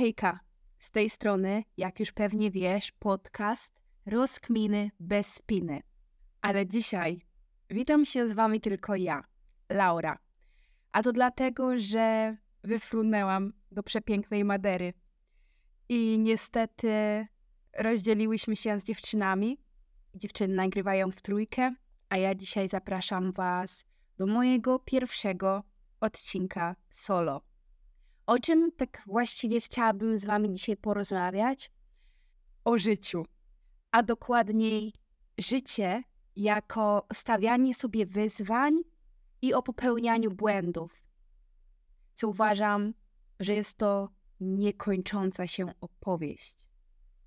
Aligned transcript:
Hejka, 0.00 0.40
z 0.78 0.90
tej 0.90 1.10
strony, 1.10 1.64
jak 1.76 2.00
już 2.00 2.12
pewnie 2.12 2.50
wiesz, 2.50 2.92
podcast 2.92 3.80
Rozkminy 4.06 4.90
bez 5.00 5.34
spiny. 5.34 5.82
Ale 6.40 6.66
dzisiaj 6.66 7.20
witam 7.70 8.04
się 8.04 8.28
z 8.28 8.34
wami 8.34 8.60
tylko 8.60 8.96
ja, 8.96 9.24
Laura. 9.70 10.18
A 10.92 11.02
to 11.02 11.12
dlatego, 11.12 11.78
że 11.78 12.36
wyfrunęłam 12.64 13.52
do 13.72 13.82
przepięknej 13.82 14.44
Madery. 14.44 14.92
I 15.88 16.18
niestety 16.18 17.26
rozdzieliłyśmy 17.78 18.56
się 18.56 18.78
z 18.78 18.84
dziewczynami. 18.84 19.58
Dziewczyny 20.14 20.54
nagrywają 20.54 21.10
w 21.10 21.22
trójkę, 21.22 21.74
a 22.08 22.16
ja 22.16 22.34
dzisiaj 22.34 22.68
zapraszam 22.68 23.32
was 23.32 23.84
do 24.18 24.26
mojego 24.26 24.78
pierwszego 24.78 25.62
odcinka 26.00 26.76
solo. 26.90 27.49
O 28.30 28.38
czym 28.38 28.72
tak 28.72 29.02
właściwie 29.06 29.60
chciałabym 29.60 30.18
z 30.18 30.24
Wami 30.24 30.54
dzisiaj 30.54 30.76
porozmawiać? 30.76 31.72
O 32.64 32.78
życiu, 32.78 33.26
a 33.90 34.02
dokładniej 34.02 34.92
życie 35.38 36.02
jako 36.36 37.06
stawianie 37.12 37.74
sobie 37.74 38.06
wyzwań 38.06 38.80
i 39.42 39.54
o 39.54 39.62
popełnianiu 39.62 40.30
błędów. 40.30 41.04
Co 42.14 42.28
uważam, 42.28 42.94
że 43.40 43.54
jest 43.54 43.78
to 43.78 44.08
niekończąca 44.40 45.46
się 45.46 45.66
opowieść. 45.80 46.68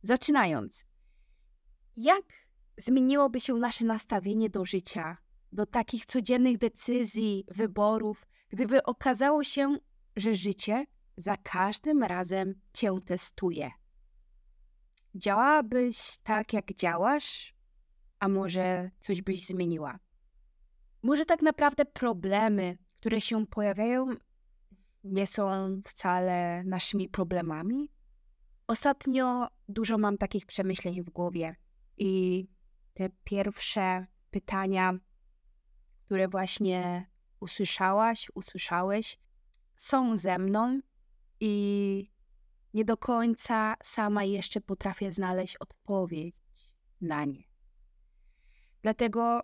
Zaczynając, 0.03 0.85
jak 1.95 2.25
zmieniłoby 2.77 3.39
się 3.39 3.53
nasze 3.53 3.85
nastawienie 3.85 4.49
do 4.49 4.65
życia, 4.65 5.17
do 5.51 5.65
takich 5.65 6.05
codziennych 6.05 6.57
decyzji, 6.57 7.45
wyborów, 7.47 8.27
gdyby 8.49 8.83
okazało 8.83 9.43
się, 9.43 9.77
że 10.15 10.35
życie 10.35 10.85
za 11.17 11.37
każdym 11.37 12.03
razem 12.03 12.53
cię 12.73 12.99
testuje. 13.05 13.71
Działałabyś 15.15 16.17
tak, 16.23 16.53
jak 16.53 16.73
działasz, 16.73 17.53
a 18.19 18.27
może 18.27 18.91
coś 18.99 19.21
byś 19.21 19.45
zmieniła? 19.45 19.99
Może 21.03 21.25
tak 21.25 21.41
naprawdę 21.41 21.85
problemy, 21.85 22.77
które 22.99 23.21
się 23.21 23.47
pojawiają, 23.47 24.07
nie 25.03 25.27
są 25.27 25.81
wcale 25.85 26.63
naszymi 26.63 27.09
problemami? 27.09 27.89
Ostatnio 28.67 29.47
dużo 29.69 29.97
mam 29.97 30.17
takich 30.17 30.45
przemyśleń 30.45 31.01
w 31.03 31.09
głowie 31.09 31.55
i 31.97 32.45
te 32.93 33.09
pierwsze 33.23 34.07
pytania, 34.31 34.93
które 36.05 36.27
właśnie 36.27 37.09
usłyszałaś, 37.39 38.31
usłyszałeś, 38.35 39.19
są 39.75 40.17
ze 40.17 40.39
mną 40.39 40.79
i 41.45 42.11
nie 42.73 42.85
do 42.85 42.97
końca 42.97 43.75
sama 43.83 44.23
jeszcze 44.23 44.61
potrafię 44.61 45.11
znaleźć 45.11 45.57
odpowiedź 45.57 46.35
na 47.01 47.25
nie. 47.25 47.43
Dlatego 48.81 49.41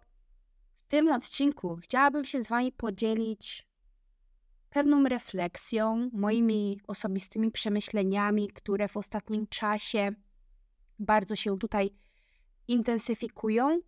w 0.75 0.83
tym 0.83 1.11
odcinku 1.11 1.77
chciałabym 1.83 2.25
się 2.25 2.43
z 2.43 2.49
Wami 2.49 2.71
podzielić 2.71 3.67
pewną 4.69 5.03
refleksją, 5.03 6.09
moimi 6.13 6.81
osobistymi 6.87 7.51
przemyśleniami, 7.51 8.47
które 8.47 8.87
w 8.87 8.97
ostatnim 8.97 9.47
czasie 9.47 10.11
bardzo 10.99 11.35
się 11.35 11.59
tutaj 11.59 11.91
intensyfikują 12.67 13.79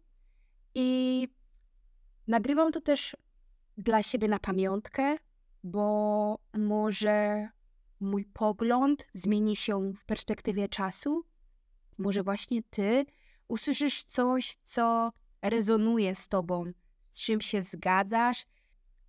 i 0.75 1.27
nagrywam 2.27 2.71
to 2.71 2.81
też 2.81 3.15
dla 3.77 4.03
siebie 4.03 4.27
na 4.27 4.39
pamiątkę, 4.39 5.17
bo 5.63 6.39
może 6.53 7.47
mój 8.01 8.25
pogląd 8.25 9.07
zmieni 9.13 9.55
się 9.55 9.93
w 9.93 10.05
perspektywie 10.05 10.69
czasu. 10.69 11.23
Może 11.97 12.23
właśnie 12.23 12.63
ty 12.63 13.05
usłyszysz 13.47 14.03
coś, 14.03 14.55
co 14.63 15.11
rezonuje 15.41 16.15
z 16.15 16.27
tobą, 16.27 16.71
z 17.01 17.19
czym 17.19 17.41
się 17.41 17.61
zgadzasz, 17.61 18.45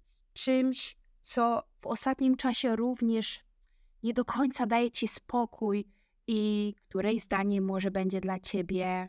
z 0.00 0.22
czymś, 0.32 0.96
co 1.22 1.62
w 1.80 1.86
ostatnim 1.86 2.36
czasie 2.36 2.76
również 2.76 3.40
nie 4.02 4.14
do 4.14 4.24
końca 4.24 4.66
daje 4.66 4.90
ci 4.90 5.08
spokój 5.08 5.88
i 6.26 6.74
której 6.88 7.20
zdanie 7.20 7.60
może 7.60 7.90
będzie 7.90 8.20
dla 8.20 8.40
ciebie 8.40 9.08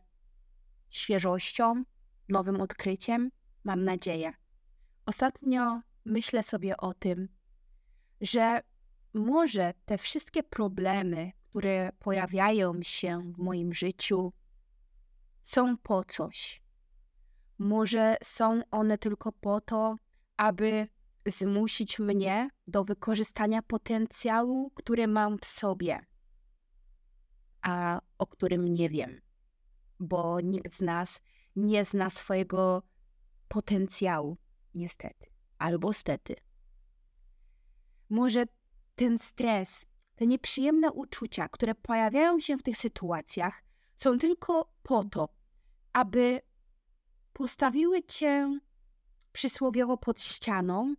świeżością, 0.90 1.84
nowym 2.30 2.62
odkryciem, 2.62 3.32
mam 3.64 3.84
nadzieję. 3.84 4.34
Ostatnio 5.06 5.82
myślę 6.06 6.44
sobie 6.44 6.78
o 6.78 6.94
tym, 6.94 7.30
że 8.22 8.62
może 9.14 9.74
te 9.86 9.98
wszystkie 9.98 10.44
problemy, 10.44 11.32
które 11.50 11.92
pojawiają 12.00 12.84
się 12.84 13.34
w 13.34 13.38
moim 13.38 13.74
życiu, 13.74 14.34
są 15.44 15.78
po 15.78 16.04
coś. 16.04 16.64
Może 17.58 18.18
są 18.24 18.62
one 18.72 18.98
tylko 18.98 19.32
po 19.32 19.62
to, 19.62 19.96
aby 20.38 20.88
zmusić 21.26 22.00
mnie 22.00 22.50
do 22.68 22.84
wykorzystania 22.84 23.62
potencjału, 23.62 24.72
który 24.76 25.08
mam 25.08 25.38
w 25.38 25.46
sobie, 25.46 26.00
a 27.62 28.02
o 28.18 28.28
którym 28.28 28.74
nie 28.74 28.90
wiem, 28.90 29.22
bo 30.00 30.42
nikt 30.42 30.76
z 30.76 30.82
nas 30.82 31.22
nie 31.56 31.86
zna 31.86 32.10
swojego 32.10 32.84
potencjału, 33.48 34.38
niestety, 34.76 35.26
albo 35.58 35.94
stety. 35.94 36.36
Może 38.10 38.46
ten 38.96 39.20
stres, 39.20 39.86
te 40.16 40.28
nieprzyjemne 40.28 40.92
uczucia, 40.92 41.50
które 41.50 41.76
pojawiają 41.76 42.40
się 42.40 42.58
w 42.58 42.64
tych 42.64 42.78
sytuacjach, 42.78 43.64
są 43.96 44.18
tylko 44.18 44.74
po 44.84 45.04
to, 45.04 45.30
aby 45.94 46.42
postawiły 47.34 48.04
cię 48.04 48.60
przysłowiowo 49.32 49.98
pod 49.98 50.22
ścianą 50.22 50.96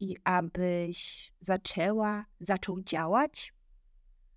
i 0.00 0.16
abyś 0.24 1.32
zaczęła, 1.40 2.24
zaczął 2.40 2.82
działać? 2.82 3.54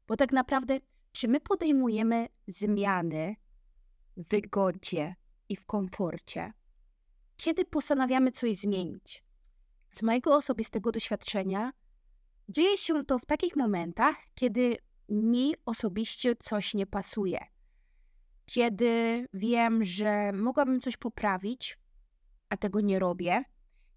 Bo 0.07 0.15
tak 0.15 0.31
naprawdę, 0.31 0.79
czy 1.11 1.27
my 1.27 1.39
podejmujemy 1.39 2.27
zmiany 2.47 3.35
w 4.17 4.29
wygodzie 4.29 5.15
i 5.49 5.55
w 5.55 5.65
komforcie, 5.65 6.53
kiedy 7.37 7.65
postanawiamy 7.65 8.31
coś 8.31 8.55
zmienić? 8.55 9.23
Z 9.91 10.03
mojego 10.03 10.35
osobistego 10.35 10.91
doświadczenia 10.91 11.73
Dzieje 12.49 12.77
się 12.77 13.05
to 13.05 13.19
w 13.19 13.25
takich 13.25 13.55
momentach, 13.55 14.15
kiedy 14.35 14.77
mi 15.09 15.55
osobiście 15.65 16.35
coś 16.35 16.73
nie 16.73 16.87
pasuje. 16.87 17.45
Kiedy 18.45 19.25
wiem, 19.33 19.83
że 19.83 20.31
mogłabym 20.33 20.81
coś 20.81 20.97
poprawić, 20.97 21.79
a 22.49 22.57
tego 22.57 22.81
nie 22.81 22.99
robię. 22.99 23.43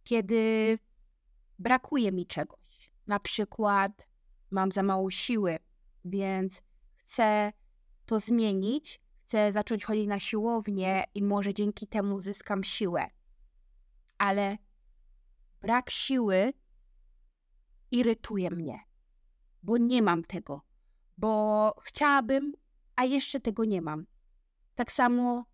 Kiedy 0.04 0.78
brakuje 1.58 2.12
mi 2.12 2.26
czegoś. 2.26 2.92
Na 3.06 3.20
przykład 3.20 4.08
mam 4.50 4.72
za 4.72 4.82
mało 4.82 5.10
siły, 5.10 5.58
więc 6.04 6.62
chcę 6.94 7.52
to 8.06 8.20
zmienić, 8.20 9.00
chcę 9.22 9.52
zacząć 9.52 9.84
chodzić 9.84 10.06
na 10.06 10.20
siłownię 10.20 11.04
i 11.14 11.22
może 11.22 11.54
dzięki 11.54 11.86
temu 11.86 12.20
zyskam 12.20 12.64
siłę. 12.64 13.06
Ale 14.18 14.58
brak 15.60 15.90
siły 15.90 16.52
irytuje 17.90 18.50
mnie, 18.50 18.80
bo 19.62 19.78
nie 19.78 20.02
mam 20.02 20.24
tego, 20.24 20.60
bo 21.18 21.72
chciałabym, 21.82 22.52
a 22.96 23.04
jeszcze 23.04 23.40
tego 23.40 23.64
nie 23.64 23.82
mam. 23.82 24.06
Tak 24.74 24.92
samo 24.92 25.44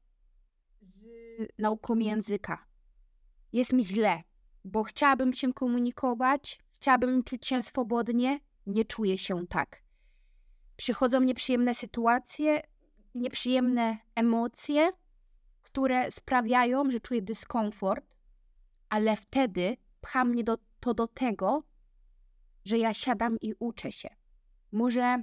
z 0.81 1.09
nauką 1.59 1.97
języka. 1.97 2.66
Jest 3.53 3.72
mi 3.72 3.84
źle, 3.84 4.22
bo 4.65 4.82
chciałabym 4.82 5.34
się 5.34 5.53
komunikować, 5.53 6.59
chciałabym 6.76 7.25
czuć 7.25 7.47
się 7.47 7.62
swobodnie, 7.62 8.41
nie 8.66 8.84
czuję 8.84 9.19
się 9.19 9.47
tak. 9.47 9.82
Przychodzą 10.76 11.20
nieprzyjemne 11.20 11.75
sytuacje, 11.75 12.62
nieprzyjemne 13.14 13.99
emocje, 14.14 14.93
które 15.62 16.11
sprawiają, 16.11 16.90
że 16.90 17.00
czuję 17.00 17.23
dyskomfort, 17.23 18.17
ale 18.88 19.17
wtedy 19.17 19.76
pcha 20.00 20.25
mnie 20.25 20.44
do, 20.44 20.58
to 20.81 20.94
do 20.94 21.08
tego, 21.08 21.62
że 22.64 22.79
ja 22.79 22.94
siadam 22.94 23.37
i 23.41 23.55
uczę 23.59 23.93
się. 23.93 24.09
Może 24.73 25.23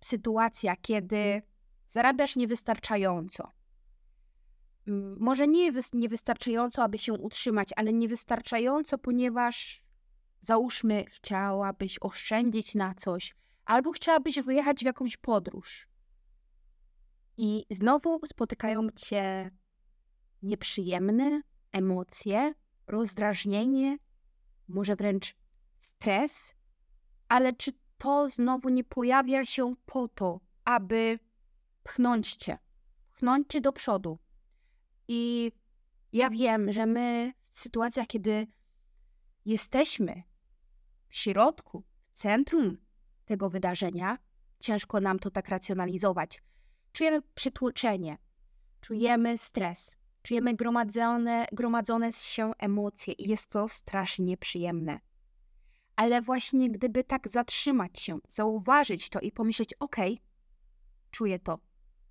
sytuacja, 0.00 0.76
kiedy 0.76 1.42
zarabiasz 1.86 2.36
niewystarczająco. 2.36 3.52
Może 5.18 5.48
nie 5.48 5.72
niewystarczająco, 5.92 6.82
aby 6.82 6.98
się 6.98 7.12
utrzymać, 7.12 7.68
ale 7.76 7.92
niewystarczająco, 7.92 8.98
ponieważ 8.98 9.84
załóżmy, 10.40 11.04
chciałabyś 11.08 11.98
oszczędzić 12.00 12.74
na 12.74 12.94
coś, 12.94 13.34
albo 13.64 13.92
chciałabyś 13.92 14.40
wyjechać 14.40 14.78
w 14.80 14.86
jakąś 14.86 15.16
podróż. 15.16 15.88
I 17.36 17.64
znowu 17.70 18.20
spotykają 18.26 18.90
cię 18.90 19.50
nieprzyjemne 20.42 21.42
emocje, 21.72 22.54
rozdrażnienie, 22.86 23.98
może 24.68 24.96
wręcz 24.96 25.36
stres, 25.76 26.54
ale 27.28 27.52
czy 27.52 27.72
to 27.98 28.28
znowu 28.28 28.68
nie 28.68 28.84
pojawia 28.84 29.44
się 29.44 29.74
po 29.86 30.08
to, 30.08 30.40
aby 30.64 31.18
pchnąć 31.82 32.36
cię, 32.36 32.58
pchnąć 33.12 33.48
cię 33.48 33.60
do 33.60 33.72
przodu. 33.72 34.18
I 35.08 35.52
ja 36.12 36.30
wiem, 36.30 36.72
że 36.72 36.86
my 36.86 37.32
w 37.42 37.60
sytuacjach, 37.60 38.06
kiedy 38.06 38.46
jesteśmy 39.44 40.22
w 41.08 41.16
środku, 41.16 41.84
w 42.06 42.12
centrum 42.12 42.76
tego 43.24 43.50
wydarzenia, 43.50 44.18
ciężko 44.60 45.00
nam 45.00 45.18
to 45.18 45.30
tak 45.30 45.48
racjonalizować. 45.48 46.42
Czujemy 46.92 47.22
przytłoczenie, 47.34 48.18
czujemy 48.80 49.38
stres, 49.38 49.96
czujemy 50.22 50.54
gromadzone, 50.54 51.46
gromadzone 51.52 52.12
się 52.12 52.52
emocje 52.58 53.14
i 53.14 53.28
jest 53.28 53.50
to 53.50 53.68
strasznie 53.68 54.24
nieprzyjemne. 54.24 55.00
Ale 55.96 56.22
właśnie 56.22 56.70
gdyby 56.70 57.04
tak 57.04 57.28
zatrzymać 57.28 58.00
się, 58.00 58.18
zauważyć 58.28 59.08
to 59.08 59.20
i 59.20 59.32
pomyśleć, 59.32 59.74
ok, 59.74 59.96
czuję 61.10 61.38
to. 61.38 61.58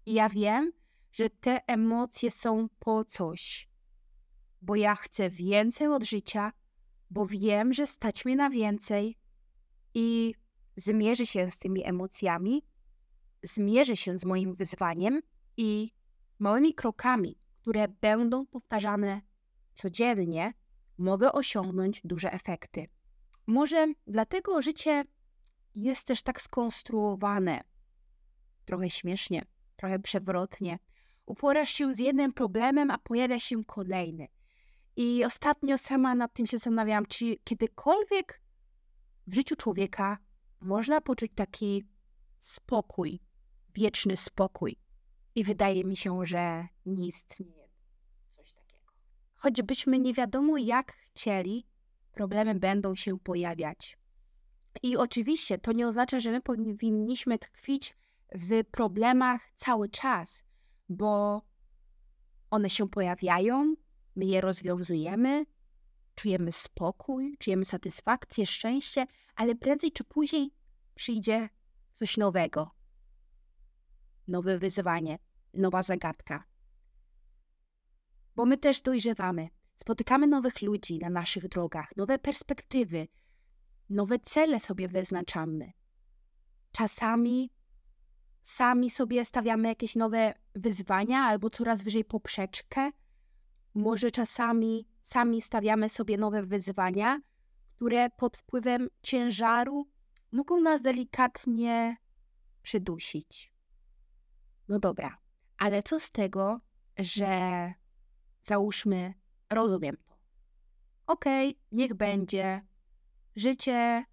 I 0.05 0.13
ja 0.13 0.29
wiem, 0.29 0.71
że 1.11 1.29
te 1.29 1.67
emocje 1.67 2.31
są 2.31 2.67
po 2.79 3.05
coś, 3.05 3.69
bo 4.61 4.75
ja 4.75 4.95
chcę 4.95 5.29
więcej 5.29 5.87
od 5.87 6.03
życia, 6.03 6.51
bo 7.09 7.25
wiem, 7.25 7.73
że 7.73 7.87
stać 7.87 8.25
mnie 8.25 8.35
na 8.35 8.49
więcej 8.49 9.17
i 9.93 10.33
zmierzę 10.75 11.25
się 11.25 11.51
z 11.51 11.59
tymi 11.59 11.85
emocjami, 11.85 12.63
zmierzę 13.43 13.97
się 13.97 14.19
z 14.19 14.25
moim 14.25 14.53
wyzwaniem 14.53 15.21
i 15.57 15.91
małymi 16.39 16.73
krokami, 16.73 17.37
które 17.61 17.87
będą 17.87 18.45
powtarzane 18.45 19.21
codziennie, 19.75 20.53
mogę 20.97 21.31
osiągnąć 21.31 22.01
duże 22.03 22.31
efekty. 22.31 22.87
Może 23.47 23.87
dlatego 24.07 24.61
życie 24.61 25.03
jest 25.75 26.07
też 26.07 26.23
tak 26.23 26.41
skonstruowane, 26.41 27.63
trochę 28.65 28.89
śmiesznie, 28.89 29.45
trochę 29.75 29.99
przewrotnie. 29.99 30.79
Uporasz 31.25 31.69
się 31.69 31.93
z 31.93 31.99
jednym 31.99 32.33
problemem, 32.33 32.91
a 32.91 32.97
pojawia 32.97 33.39
się 33.39 33.63
kolejny. 33.65 34.27
I 34.95 35.25
ostatnio 35.25 35.77
sama 35.77 36.15
nad 36.15 36.33
tym 36.33 36.47
się 36.47 36.57
zastanawiałam, 36.57 37.05
czy 37.05 37.35
kiedykolwiek 37.43 38.41
w 39.27 39.35
życiu 39.35 39.55
człowieka 39.55 40.17
można 40.61 41.01
poczuć 41.01 41.31
taki 41.35 41.85
spokój, 42.39 43.19
wieczny 43.75 44.17
spokój. 44.17 44.79
I 45.35 45.43
wydaje 45.43 45.83
mi 45.83 45.95
się, 45.95 46.25
że 46.25 46.67
nie 46.85 47.07
istnieje 47.07 47.69
coś 48.29 48.53
takiego. 48.53 48.91
Choćbyśmy 49.35 49.99
nie 49.99 50.13
wiadomo 50.13 50.57
jak 50.57 50.91
chcieli, 50.91 51.65
problemy 52.13 52.55
będą 52.55 52.95
się 52.95 53.19
pojawiać. 53.19 53.97
I 54.83 54.97
oczywiście 54.97 55.57
to 55.57 55.71
nie 55.71 55.87
oznacza, 55.87 56.19
że 56.19 56.31
my 56.31 56.41
powinniśmy 56.41 57.39
tkwić 57.39 57.95
w 58.35 58.63
problemach 58.71 59.51
cały 59.55 59.89
czas, 59.89 60.43
bo 60.89 61.41
one 62.49 62.69
się 62.69 62.89
pojawiają, 62.89 63.75
my 64.15 64.25
je 64.25 64.41
rozwiązujemy, 64.41 65.45
czujemy 66.15 66.51
spokój, 66.51 67.37
czujemy 67.39 67.65
satysfakcję, 67.65 68.45
szczęście, 68.45 69.05
ale 69.35 69.55
prędzej 69.55 69.91
czy 69.91 70.03
później 70.03 70.51
przyjdzie 70.95 71.49
coś 71.93 72.17
nowego. 72.17 72.71
Nowe 74.27 74.59
wyzwanie, 74.59 75.19
nowa 75.53 75.83
zagadka. 75.83 76.43
Bo 78.35 78.45
my 78.45 78.57
też 78.57 78.81
dojrzewamy. 78.81 79.49
Spotykamy 79.83 80.27
nowych 80.27 80.61
ludzi 80.61 80.99
na 80.99 81.09
naszych 81.09 81.47
drogach, 81.47 81.97
nowe 81.97 82.19
perspektywy, 82.19 83.07
nowe 83.89 84.19
cele 84.19 84.59
sobie 84.59 84.87
wyznaczamy. 84.87 85.71
Czasami 86.71 87.51
sami 88.43 88.89
sobie 88.89 89.25
stawiamy 89.25 89.67
jakieś 89.67 89.95
nowe 89.95 90.33
wyzwania 90.55 91.19
albo 91.19 91.49
coraz 91.49 91.83
wyżej 91.83 92.05
poprzeczkę. 92.05 92.91
Może 93.73 94.11
czasami 94.11 94.87
sami 95.01 95.41
stawiamy 95.41 95.89
sobie 95.89 96.17
nowe 96.17 96.43
wyzwania, 96.43 97.19
które 97.75 98.09
pod 98.09 98.37
wpływem 98.37 98.87
ciężaru 99.01 99.87
mogą 100.31 100.61
nas 100.61 100.81
delikatnie 100.81 101.97
przydusić. 102.61 103.53
No 104.67 104.79
dobra, 104.79 105.17
ale 105.57 105.83
co 105.83 105.99
z 105.99 106.11
tego, 106.11 106.59
że 106.97 107.73
załóżmy, 108.41 109.22
rozumiem 109.53 109.97
to. 109.97 110.15
Okej, 111.07 111.49
okay, 111.49 111.61
niech 111.71 111.93
będzie. 111.93 112.61
Życie 113.35 114.05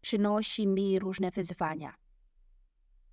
przynosi 0.00 0.66
mi 0.66 0.98
różne 0.98 1.30
wyzwania, 1.30 1.94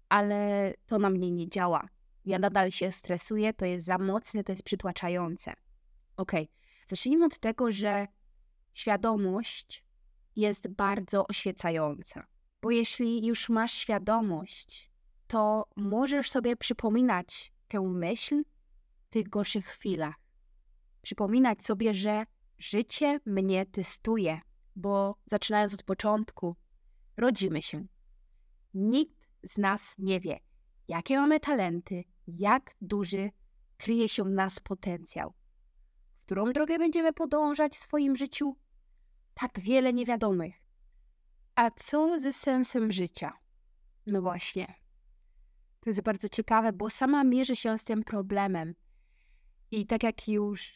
ale 0.09 0.73
to 0.85 0.99
na 0.99 1.09
mnie 1.09 1.31
nie 1.31 1.49
działa. 1.49 1.89
Ja 2.25 2.39
nadal 2.39 2.71
się 2.71 2.91
stresuję, 2.91 3.53
to 3.53 3.65
jest 3.65 3.85
za 3.85 3.97
mocne, 3.97 4.43
to 4.43 4.51
jest 4.51 4.63
przytłaczające. 4.63 5.53
Okej, 6.17 6.43
okay. 6.43 6.55
zacznijmy 6.87 7.25
od 7.25 7.39
tego, 7.39 7.71
że 7.71 8.07
świadomość 8.73 9.83
jest 10.35 10.67
bardzo 10.67 11.27
oświecająca. 11.27 12.27
Bo 12.61 12.71
jeśli 12.71 13.27
już 13.27 13.49
masz 13.49 13.73
świadomość, 13.73 14.91
to 15.27 15.65
możesz 15.75 16.29
sobie 16.29 16.55
przypominać 16.55 17.51
tę 17.67 17.81
myśl 17.81 18.43
w 19.03 19.09
tych 19.09 19.29
gorszych 19.29 19.65
chwilach. 19.65 20.24
Przypominać 21.05 21.65
sobie, 21.65 21.93
że 21.93 22.25
życie 22.57 23.19
mnie 23.25 23.65
testuje, 23.65 24.41
bo 24.75 25.15
zaczynając 25.25 25.73
od 25.73 25.83
początku, 25.83 26.55
rodzimy 27.17 27.61
się. 27.61 27.85
Nikt 28.73 29.27
z 29.43 29.57
nas 29.57 29.95
nie 29.97 30.19
wie, 30.19 30.39
jakie 30.87 31.17
mamy 31.17 31.39
talenty, 31.39 32.03
jak 32.27 32.75
duży 32.81 33.29
kryje 33.77 34.09
się 34.09 34.23
w 34.23 34.29
nas 34.29 34.59
potencjał. 34.59 35.33
W 36.09 36.25
którą 36.25 36.53
drogę 36.53 36.77
będziemy 36.77 37.13
podążać 37.13 37.73
w 37.73 37.83
swoim 37.83 38.15
życiu? 38.15 38.55
Tak 39.33 39.59
wiele 39.59 39.93
niewiadomych. 39.93 40.55
A 41.55 41.71
co 41.71 42.19
ze 42.19 42.33
sensem 42.33 42.91
życia? 42.91 43.33
No 44.05 44.21
właśnie. 44.21 44.75
To 45.79 45.89
jest 45.89 46.01
bardzo 46.01 46.29
ciekawe, 46.29 46.73
bo 46.73 46.89
sama 46.89 47.23
mierzy 47.23 47.55
się 47.55 47.77
z 47.77 47.83
tym 47.83 48.03
problemem. 48.03 48.75
I 49.71 49.87
tak 49.87 50.03
jak 50.03 50.27
już 50.27 50.73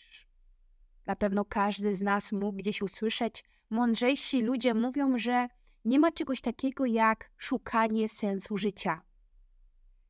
na 1.05 1.15
pewno 1.15 1.45
każdy 1.45 1.95
z 1.95 2.01
nas 2.01 2.31
mógł 2.31 2.57
gdzieś 2.57 2.81
usłyszeć, 2.81 3.43
mądrzejsi 3.69 4.41
ludzie 4.41 4.73
mówią, 4.73 5.19
że 5.19 5.47
nie 5.85 5.99
ma 5.99 6.11
czegoś 6.11 6.41
takiego 6.41 6.85
jak 6.85 7.31
szukanie 7.37 8.09
sensu 8.09 8.57
życia. 8.57 9.01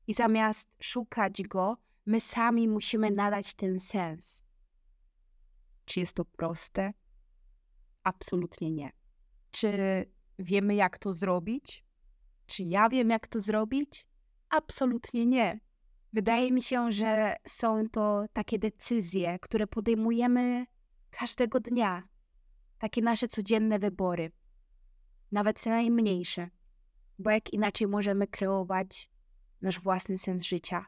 I 0.08 0.14
zamiast 0.14 0.78
szukać 0.82 1.42
go, 1.42 1.78
my 2.06 2.22
sami 2.22 2.68
musimy 2.68 3.12
nadać 3.12 3.54
ten 3.54 3.80
sens. 3.80 4.44
Czy 5.86 6.00
jest 6.00 6.16
to 6.16 6.26
proste? 6.26 6.94
Absolutnie 8.04 8.72
nie. 8.72 8.92
Czy 9.52 9.72
wiemy, 10.40 10.76
jak 10.76 10.98
to 10.98 11.14
zrobić? 11.14 11.86
Czy 12.46 12.64
ja 12.64 12.90
wiem, 12.90 13.10
jak 13.10 13.28
to 13.28 13.40
zrobić? 13.40 14.08
Absolutnie 14.50 15.26
nie. 15.26 15.60
Wydaje 16.14 16.52
mi 16.52 16.62
się, 16.62 16.92
że 16.92 17.36
są 17.48 17.90
to 17.90 18.26
takie 18.34 18.60
decyzje, 18.60 19.40
które 19.40 19.68
podejmujemy 19.68 20.66
każdego 21.10 21.60
dnia. 21.60 22.08
Takie 22.80 23.02
nasze 23.02 23.28
codzienne 23.28 23.80
wybory, 23.80 24.32
nawet 25.32 25.66
najmniejsze, 25.66 26.50
bo 27.20 27.30
jak 27.32 27.54
inaczej 27.54 27.88
możemy 27.88 28.28
kreować 28.28 29.10
nasz 29.62 29.80
własny 29.80 30.18
sens 30.18 30.44
życia. 30.44 30.86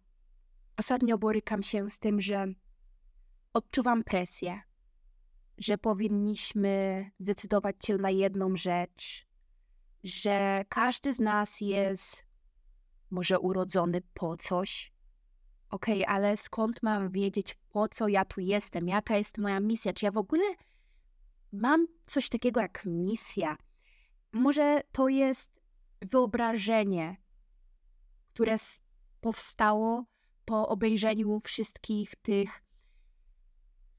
Ostatnio 0.77 1.17
borykam 1.17 1.63
się 1.63 1.89
z 1.89 1.99
tym, 1.99 2.21
że 2.21 2.47
odczuwam 3.53 4.03
presję, 4.03 4.61
że 5.57 5.77
powinniśmy 5.77 7.05
zdecydować 7.19 7.75
się 7.85 7.97
na 7.97 8.09
jedną 8.09 8.55
rzecz, 8.55 9.27
że 10.03 10.65
każdy 10.69 11.13
z 11.13 11.19
nas 11.19 11.61
jest 11.61 12.25
może 13.09 13.39
urodzony 13.39 14.01
po 14.13 14.37
coś. 14.37 14.93
Okej, 15.71 16.03
okay, 16.03 16.15
ale 16.15 16.37
skąd 16.37 16.83
mam 16.83 17.09
wiedzieć, 17.09 17.57
po 17.69 17.87
co 17.87 18.07
ja 18.07 18.25
tu 18.25 18.41
jestem? 18.41 18.87
Jaka 18.87 19.17
jest 19.17 19.37
moja 19.37 19.59
misja? 19.59 19.93
Czy 19.93 20.05
ja 20.05 20.11
w 20.11 20.17
ogóle 20.17 20.43
mam 21.51 21.87
coś 22.05 22.29
takiego 22.29 22.61
jak 22.61 22.85
misja? 22.85 23.57
Może 24.31 24.81
to 24.91 25.07
jest 25.07 25.61
wyobrażenie, 26.01 27.17
które 28.33 28.55
powstało 29.21 30.05
po 30.45 30.67
obejrzeniu 30.67 31.39
wszystkich 31.39 32.15
tych 32.15 32.63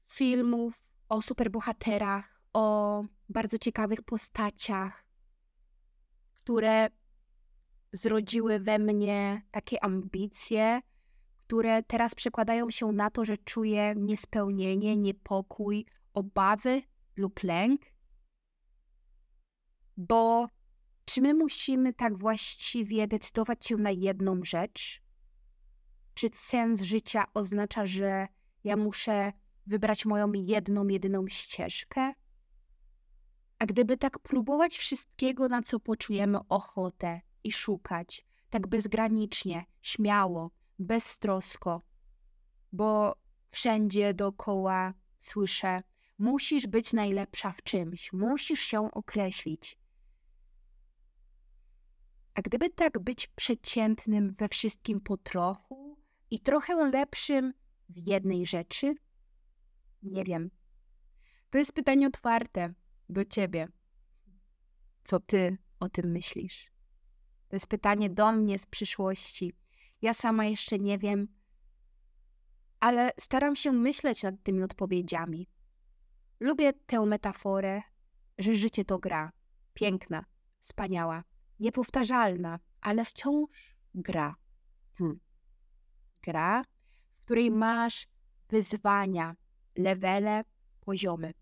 filmów 0.07 0.93
o 1.09 1.21
superbohaterach, 1.21 2.41
o 2.53 3.03
bardzo 3.29 3.57
ciekawych 3.57 4.01
postaciach, 4.01 5.05
które 6.33 6.89
zrodziły 7.91 8.59
we 8.59 8.79
mnie 8.79 9.41
takie 9.51 9.83
ambicje, 9.83 10.81
które 11.53 11.83
teraz 11.83 12.15
przekładają 12.15 12.71
się 12.71 12.91
na 12.91 13.09
to, 13.09 13.25
że 13.25 13.37
czuję 13.37 13.93
niespełnienie, 13.97 14.97
niepokój, 14.97 15.85
obawy 16.13 16.81
lub 17.15 17.43
lęk. 17.43 17.81
Bo 19.97 20.47
czy 21.05 21.21
my 21.21 21.33
musimy 21.33 21.93
tak 21.93 22.17
właściwie 22.17 23.07
decydować 23.07 23.65
się 23.65 23.77
na 23.77 23.91
jedną 23.91 24.43
rzecz? 24.43 25.01
Czy 26.13 26.29
sens 26.33 26.81
życia 26.81 27.25
oznacza, 27.33 27.85
że 27.85 28.27
ja 28.63 28.77
muszę 28.77 29.33
wybrać 29.67 30.05
moją 30.05 30.31
jedną, 30.33 30.87
jedyną 30.87 31.27
ścieżkę? 31.27 32.13
A 33.59 33.65
gdyby 33.65 33.97
tak 33.97 34.19
próbować 34.19 34.77
wszystkiego, 34.77 35.49
na 35.49 35.61
co 35.61 35.79
poczujemy 35.79 36.39
ochotę 36.49 37.21
i 37.43 37.51
szukać, 37.51 38.25
tak 38.49 38.67
bezgranicznie, 38.67 39.65
śmiało, 39.81 40.51
beztrosko, 40.79 41.81
bo 42.71 43.15
wszędzie 43.49 44.13
dookoła 44.13 44.93
słyszę: 45.19 45.83
musisz 46.17 46.67
być 46.67 46.93
najlepsza 46.93 47.51
w 47.51 47.63
czymś, 47.63 48.13
musisz 48.13 48.59
się 48.59 48.91
określić. 48.91 49.77
A 52.35 52.41
gdyby 52.41 52.69
tak 52.69 52.99
być 52.99 53.27
przeciętnym 53.27 54.33
we 54.33 54.49
wszystkim 54.49 55.01
po 55.01 55.17
trochu 55.17 55.97
i 56.31 56.39
trochę 56.39 56.89
lepszym 56.91 57.53
w 57.89 58.07
jednej 58.07 58.45
rzeczy? 58.45 58.95
Nie 60.03 60.23
wiem. 60.23 60.51
To 61.49 61.57
jest 61.57 61.73
pytanie 61.73 62.07
otwarte 62.07 62.73
do 63.09 63.25
ciebie. 63.25 63.67
Co 65.03 65.19
ty 65.19 65.57
o 65.79 65.89
tym 65.89 66.11
myślisz? 66.11 66.71
To 67.49 67.55
jest 67.55 67.67
pytanie 67.67 68.09
do 68.09 68.31
mnie 68.31 68.59
z 68.59 68.65
przyszłości. 68.65 69.53
Ja 70.03 70.13
sama 70.13 70.45
jeszcze 70.45 70.79
nie 70.79 70.97
wiem, 70.97 71.27
ale 72.79 73.11
staram 73.19 73.55
się 73.55 73.71
myśleć 73.71 74.23
nad 74.23 74.35
tymi 74.43 74.63
odpowiedziami. 74.63 75.47
Lubię 76.39 76.73
tę 76.73 77.05
metaforę, 77.05 77.81
że 78.37 78.55
życie 78.55 78.85
to 78.85 78.99
gra. 78.99 79.31
Piękna, 79.73 80.25
wspaniała, 80.59 81.23
niepowtarzalna, 81.59 82.59
ale 82.81 83.05
wciąż 83.05 83.75
gra. 83.95 84.35
Hmm. 84.97 85.19
Gra, 86.21 86.63
w 87.17 87.25
której 87.25 87.51
masz 87.51 88.07
wyzwania, 88.49 89.35
levele, 89.77 90.43
poziomy. 90.79 91.33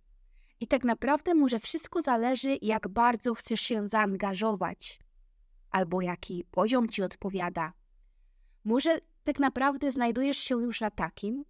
I 0.59 0.67
tak 0.67 0.83
naprawdę 0.83 1.33
może 1.33 1.59
wszystko 1.59 2.01
zależy, 2.01 2.57
jak 2.61 2.87
bardzo 2.87 3.33
chcesz 3.33 3.61
się 3.61 3.87
zaangażować, 3.87 4.99
albo 5.71 6.01
jaki 6.01 6.45
poziom 6.51 6.89
ci 6.89 7.03
odpowiada. 7.03 7.80
Może 8.63 8.97
tak 9.23 9.39
naprawdę 9.39 9.91
znajdujesz 9.91 10.37
się 10.37 10.61
już 10.61 10.81
na 10.81 10.91
takim, 10.91 11.45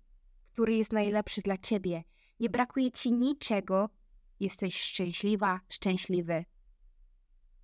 który 0.53 0.75
jest 0.75 0.93
najlepszy 0.93 1.41
dla 1.41 1.57
ciebie. 1.57 2.03
Nie 2.39 2.49
brakuje 2.49 2.91
ci 2.91 3.11
niczego, 3.11 3.89
jesteś 4.39 4.81
szczęśliwa, 4.81 5.59
szczęśliwy. 5.69 6.45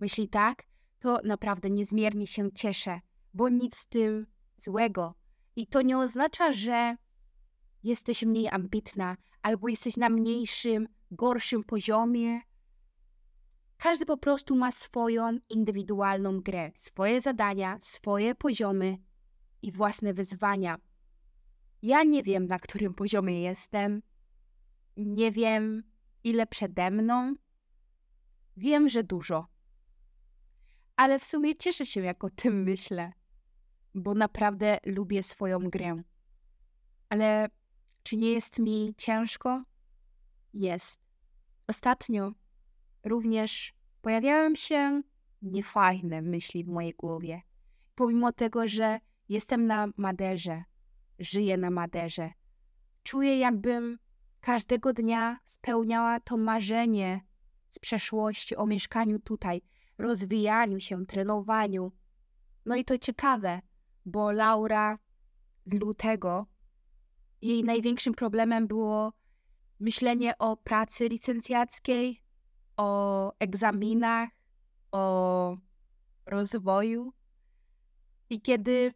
Jeśli 0.01 0.29
tak, 0.29 0.63
to 0.99 1.19
naprawdę 1.23 1.69
niezmiernie 1.69 2.27
się 2.27 2.51
cieszę, 2.51 3.01
bo 3.33 3.49
nic 3.49 3.77
z 3.77 3.87
tym 3.87 4.27
złego. 4.57 5.13
I 5.55 5.67
to 5.67 5.81
nie 5.81 5.97
oznacza, 5.97 6.51
że 6.51 6.97
jesteś 7.83 8.23
mniej 8.23 8.47
ambitna 8.47 9.17
albo 9.41 9.67
jesteś 9.67 9.97
na 9.97 10.09
mniejszym, 10.09 10.87
gorszym 11.11 11.63
poziomie. 11.63 12.41
Każdy 13.77 14.05
po 14.05 14.17
prostu 14.17 14.55
ma 14.55 14.71
swoją 14.71 15.37
indywidualną 15.49 16.41
grę, 16.41 16.71
swoje 16.75 17.21
zadania, 17.21 17.77
swoje 17.79 18.35
poziomy 18.35 18.97
i 19.61 19.71
własne 19.71 20.13
wyzwania. 20.13 20.77
Ja 21.81 22.03
nie 22.03 22.23
wiem, 22.23 22.47
na 22.47 22.59
którym 22.59 22.93
poziomie 22.93 23.41
jestem, 23.41 24.01
nie 24.97 25.31
wiem, 25.31 25.83
ile 26.23 26.47
przede 26.47 26.91
mną. 26.91 27.35
Wiem, 28.57 28.89
że 28.89 29.03
dużo. 29.03 29.47
Ale 30.95 31.19
w 31.19 31.25
sumie 31.25 31.55
cieszę 31.55 31.85
się, 31.85 32.01
jak 32.01 32.23
o 32.23 32.29
tym 32.29 32.63
myślę, 32.63 33.11
bo 33.95 34.13
naprawdę 34.13 34.77
lubię 34.85 35.23
swoją 35.23 35.59
grę. 35.59 36.01
Ale 37.09 37.49
czy 38.03 38.17
nie 38.17 38.31
jest 38.31 38.59
mi 38.59 38.93
ciężko? 38.97 39.63
Jest. 40.53 41.01
Ostatnio 41.67 42.31
również 43.03 43.73
pojawiają 44.01 44.55
się 44.55 45.01
niefajne 45.41 46.21
myśli 46.21 46.63
w 46.63 46.67
mojej 46.67 46.93
głowie. 46.93 47.41
Pomimo 47.95 48.31
tego, 48.31 48.67
że 48.67 48.99
jestem 49.29 49.67
na 49.67 49.88
Maderze, 49.98 50.63
żyję 51.19 51.57
na 51.57 51.69
Maderze, 51.69 52.31
czuję, 53.03 53.39
jakbym 53.39 54.00
każdego 54.41 54.93
dnia 54.93 55.39
spełniała 55.46 56.19
to 56.19 56.38
marzenie 56.38 57.22
z 57.69 57.79
przeszłości 57.79 58.55
o 58.55 58.65
mieszkaniu 58.65 59.19
tutaj, 59.19 59.62
rozwijaniu 59.98 60.79
się, 60.79 61.05
trenowaniu. 61.05 61.91
No 62.65 62.75
i 62.75 62.86
to 62.86 62.98
ciekawe, 62.98 63.62
bo 64.05 64.31
Laura 64.31 65.00
z 65.65 65.74
lutego 65.74 66.46
jej 67.41 67.63
największym 67.63 68.13
problemem 68.13 68.67
było 68.67 69.13
myślenie 69.79 70.38
o 70.38 70.57
pracy 70.57 71.07
licencjackiej, 71.07 72.22
o 72.77 73.31
egzaminach, 73.39 74.29
o 74.91 75.57
rozwoju. 76.25 77.13
I 78.29 78.41
kiedy 78.41 78.93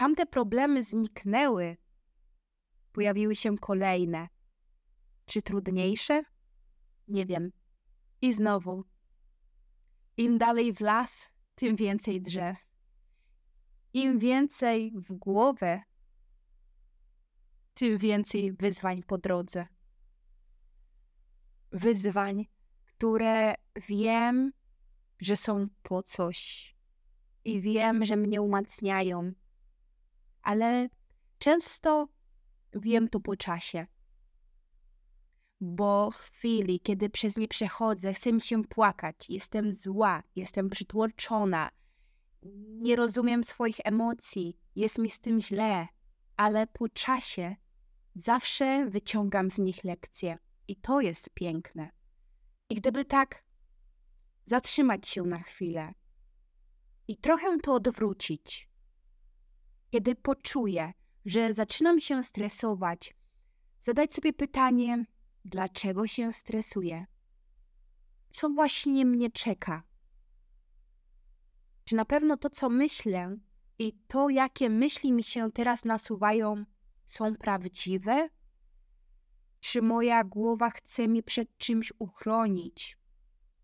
tamte 0.00 0.26
problemy 0.26 0.82
zniknęły, 0.82 1.76
pojawiły 2.92 3.36
się 3.36 3.58
kolejne. 3.58 4.28
Czy 5.26 5.42
trudniejsze? 5.42 6.22
Nie 7.08 7.26
wiem. 7.26 7.52
I 8.20 8.34
znowu, 8.34 8.84
im 10.16 10.38
dalej 10.38 10.72
w 10.72 10.80
las, 10.80 11.30
tym 11.54 11.76
więcej 11.76 12.22
drzew. 12.22 12.56
Im 13.92 14.18
więcej 14.18 14.92
w 14.94 15.12
głowę, 15.12 15.82
tym 17.74 17.98
więcej 17.98 18.52
wyzwań 18.52 19.02
po 19.02 19.18
drodze. 19.18 19.66
Wyzwań, 21.72 22.46
które 22.86 23.54
wiem, 23.88 24.52
że 25.20 25.36
są 25.36 25.66
po 25.82 26.02
coś 26.02 26.74
i 27.44 27.60
wiem, 27.60 28.04
że 28.04 28.16
mnie 28.16 28.42
umacniają, 28.42 29.32
ale 30.42 30.88
często 31.38 32.08
wiem 32.74 33.08
to 33.08 33.20
po 33.20 33.36
czasie. 33.36 33.86
Bo 35.60 36.10
w 36.10 36.16
chwili, 36.16 36.80
kiedy 36.80 37.10
przez 37.10 37.36
nie 37.36 37.48
przechodzę, 37.48 38.14
chcę 38.14 38.32
mi 38.32 38.40
się 38.40 38.64
płakać, 38.64 39.30
jestem 39.30 39.72
zła, 39.72 40.22
jestem 40.36 40.70
przytłoczona, 40.70 41.70
nie 42.80 42.96
rozumiem 42.96 43.44
swoich 43.44 43.80
emocji, 43.84 44.56
jest 44.76 44.98
mi 44.98 45.10
z 45.10 45.20
tym 45.20 45.40
źle, 45.40 45.88
ale 46.36 46.66
po 46.66 46.88
czasie 46.88 47.56
zawsze 48.14 48.86
wyciągam 48.86 49.50
z 49.50 49.58
nich 49.58 49.84
lekcje 49.84 50.38
i 50.68 50.76
to 50.76 51.00
jest 51.00 51.30
piękne. 51.34 51.90
I 52.70 52.74
gdyby 52.74 53.04
tak 53.04 53.44
zatrzymać 54.44 55.08
się 55.08 55.22
na 55.22 55.38
chwilę 55.38 55.94
i 57.08 57.16
trochę 57.16 57.58
to 57.58 57.74
odwrócić, 57.74 58.69
kiedy 59.90 60.14
poczuję, 60.14 60.92
że 61.24 61.54
zaczynam 61.54 62.00
się 62.00 62.22
stresować, 62.22 63.14
zadać 63.80 64.14
sobie 64.14 64.32
pytanie, 64.32 65.04
dlaczego 65.44 66.06
się 66.06 66.32
stresuję? 66.32 67.06
Co 68.32 68.48
właśnie 68.48 69.04
mnie 69.04 69.30
czeka? 69.30 69.82
Czy 71.84 71.96
na 71.96 72.04
pewno 72.04 72.36
to, 72.36 72.50
co 72.50 72.68
myślę 72.68 73.36
i 73.78 73.92
to, 74.06 74.28
jakie 74.28 74.70
myśli 74.70 75.12
mi 75.12 75.22
się 75.22 75.52
teraz 75.52 75.84
nasuwają, 75.84 76.64
są 77.06 77.36
prawdziwe? 77.36 78.28
Czy 79.60 79.82
moja 79.82 80.24
głowa 80.24 80.70
chce 80.70 81.08
mi 81.08 81.22
przed 81.22 81.58
czymś 81.58 81.92
uchronić, 81.98 82.98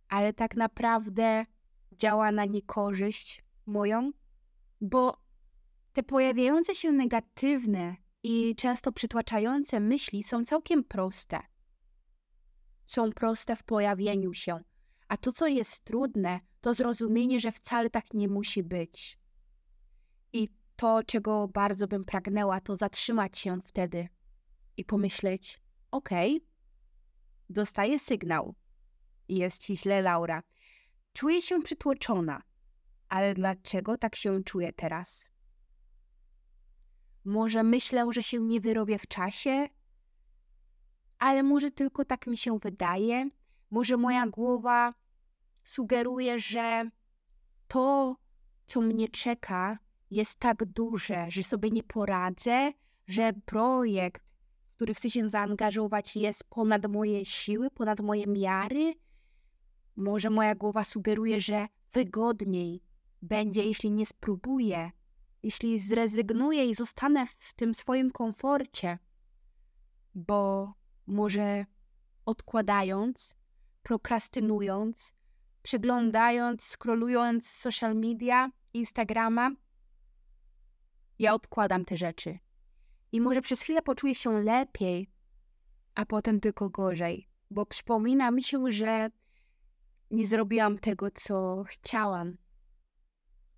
ale 0.08 0.32
tak 0.32 0.56
naprawdę 0.56 1.46
działa 1.92 2.32
na 2.32 2.44
niekorzyść 2.44 3.44
moją? 3.66 4.12
Bo 4.80 5.25
te 5.96 6.02
pojawiające 6.02 6.74
się 6.74 6.92
negatywne 6.92 7.96
i 8.22 8.56
często 8.56 8.92
przytłaczające 8.92 9.80
myśli 9.80 10.22
są 10.22 10.44
całkiem 10.44 10.84
proste. 10.84 11.40
Są 12.86 13.12
proste 13.12 13.56
w 13.56 13.62
pojawieniu 13.62 14.34
się, 14.34 14.60
a 15.08 15.16
to, 15.16 15.32
co 15.32 15.46
jest 15.46 15.84
trudne, 15.84 16.40
to 16.60 16.74
zrozumienie, 16.74 17.40
że 17.40 17.52
wcale 17.52 17.90
tak 17.90 18.14
nie 18.14 18.28
musi 18.28 18.62
być. 18.62 19.18
I 20.32 20.48
to, 20.76 21.02
czego 21.02 21.48
bardzo 21.48 21.88
bym 21.88 22.04
pragnęła, 22.04 22.60
to 22.60 22.76
zatrzymać 22.76 23.38
się 23.38 23.60
wtedy 23.60 24.08
i 24.76 24.84
pomyśleć: 24.84 25.60
Okej, 25.90 26.40
dostaję 27.50 27.98
sygnał. 27.98 28.54
Jest 29.28 29.62
ci 29.62 29.76
źle, 29.76 30.02
Laura. 30.02 30.42
Czuję 31.12 31.42
się 31.42 31.62
przytłoczona, 31.62 32.42
ale 33.08 33.34
dlaczego 33.34 33.98
tak 33.98 34.16
się 34.16 34.44
czuję 34.44 34.72
teraz? 34.72 35.35
Może 37.26 37.62
myślę, 37.62 38.06
że 38.10 38.22
się 38.22 38.40
nie 38.40 38.60
wyrobię 38.60 38.98
w 38.98 39.06
czasie, 39.06 39.68
ale 41.18 41.42
może 41.42 41.70
tylko 41.70 42.04
tak 42.04 42.26
mi 42.26 42.36
się 42.36 42.58
wydaje. 42.58 43.28
Może 43.70 43.96
moja 43.96 44.26
głowa 44.26 44.94
sugeruje, 45.64 46.38
że 46.38 46.90
to, 47.68 48.16
co 48.66 48.80
mnie 48.80 49.08
czeka, 49.08 49.78
jest 50.10 50.38
tak 50.38 50.64
duże, 50.64 51.26
że 51.28 51.42
sobie 51.42 51.70
nie 51.70 51.82
poradzę, 51.82 52.72
że 53.06 53.32
projekt, 53.44 54.22
w 54.68 54.74
który 54.76 54.94
chcę 54.94 55.10
się 55.10 55.30
zaangażować, 55.30 56.16
jest 56.16 56.44
ponad 56.44 56.86
moje 56.86 57.24
siły, 57.24 57.70
ponad 57.70 58.00
moje 58.00 58.26
miary. 58.26 58.94
Może 59.96 60.30
moja 60.30 60.54
głowa 60.54 60.84
sugeruje, 60.84 61.40
że 61.40 61.66
wygodniej 61.92 62.82
będzie, 63.22 63.62
jeśli 63.62 63.90
nie 63.90 64.06
spróbuję, 64.06 64.90
jeśli 65.46 65.80
zrezygnuję 65.80 66.66
i 66.66 66.74
zostanę 66.74 67.26
w 67.26 67.54
tym 67.54 67.74
swoim 67.74 68.10
komforcie, 68.10 68.98
bo 70.14 70.72
może 71.06 71.66
odkładając, 72.24 73.36
prokrastynując, 73.82 75.12
przeglądając, 75.62 76.62
scrollując 76.62 77.50
social 77.50 77.94
media, 77.94 78.50
Instagrama, 78.74 79.50
ja 81.18 81.34
odkładam 81.34 81.84
te 81.84 81.96
rzeczy. 81.96 82.38
I 83.12 83.20
może 83.20 83.42
przez 83.42 83.62
chwilę 83.62 83.82
poczuję 83.82 84.14
się 84.14 84.40
lepiej, 84.40 85.10
a 85.94 86.06
potem 86.06 86.40
tylko 86.40 86.70
gorzej, 86.70 87.28
bo 87.50 87.66
przypomina 87.66 88.30
mi 88.30 88.42
się, 88.42 88.72
że 88.72 89.10
nie 90.10 90.26
zrobiłam 90.26 90.78
tego, 90.78 91.10
co 91.10 91.64
chciałam. 91.68 92.36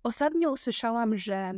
Ostatnio 0.03 0.51
usłyszałam, 0.51 1.17
że 1.17 1.53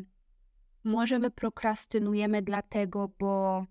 może 0.83 1.19
my 1.19 1.31
prokrastynujemy 1.31 2.41
dlatego, 2.41 3.11
bo 3.19 3.65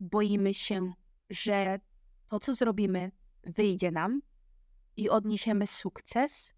boimy 0.00 0.54
się, 0.54 0.92
że 1.30 1.80
to, 2.28 2.40
co 2.40 2.54
zrobimy, 2.54 3.12
wyjdzie 3.42 3.90
nam 3.90 4.22
i 4.96 5.10
odniesiemy 5.10 5.66
sukces? 5.66 6.54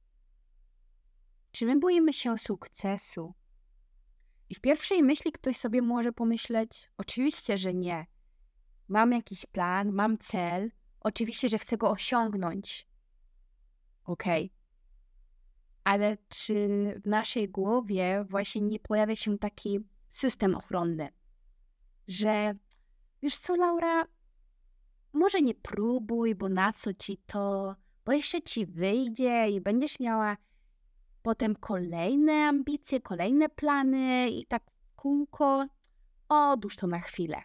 Czy 1.53 1.67
my 1.67 1.79
boimy 1.79 2.13
się 2.13 2.39
sukcesu? 2.39 3.35
I 4.49 4.55
w 4.55 4.61
pierwszej 4.61 5.03
myśli 5.03 5.33
ktoś 5.33 5.57
sobie 5.57 5.83
może 5.83 6.13
pomyśleć: 6.13 6.91
Oczywiście, 6.97 7.59
że 7.59 7.75
nie. 7.75 8.07
Mam 8.89 9.13
jakiś 9.13 9.47
plan, 9.47 9.93
mam 9.93 10.19
cel, 10.19 10.71
oczywiście, 11.01 11.49
że 11.49 11.59
chcę 11.59 11.77
go 11.77 11.91
osiągnąć. 11.91 12.89
Okej. 14.05 14.45
Okay. 14.45 14.58
Ale 15.89 16.17
czy 16.29 16.69
w 17.05 17.07
naszej 17.07 17.49
głowie 17.49 18.25
właśnie 18.31 18.61
nie 18.61 18.79
pojawia 18.79 19.17
się 19.17 19.39
taki 19.39 19.81
system 20.11 20.55
ochronny, 20.55 21.09
że 22.09 22.55
wiesz 23.23 23.39
co, 23.39 23.57
Laura, 23.57 24.05
może 25.13 25.41
nie 25.41 25.55
próbuj, 25.55 26.35
bo 26.35 26.49
na 26.49 26.73
co 26.73 26.95
ci 26.95 27.19
to, 27.27 27.77
bo 28.05 28.13
jeszcze 28.13 28.43
ci 28.43 28.67
wyjdzie 28.67 29.51
i 29.51 29.61
będziesz 29.61 30.01
miała 30.01 30.37
potem 31.23 31.57
kolejne 31.57 32.33
ambicje, 32.33 33.01
kolejne 33.01 33.49
plany 33.49 34.31
i 34.31 34.47
tak 34.47 34.63
kółko. 34.97 35.67
Odłóż 36.29 36.77
to 36.77 36.87
na 36.87 37.01
chwilę. 37.01 37.43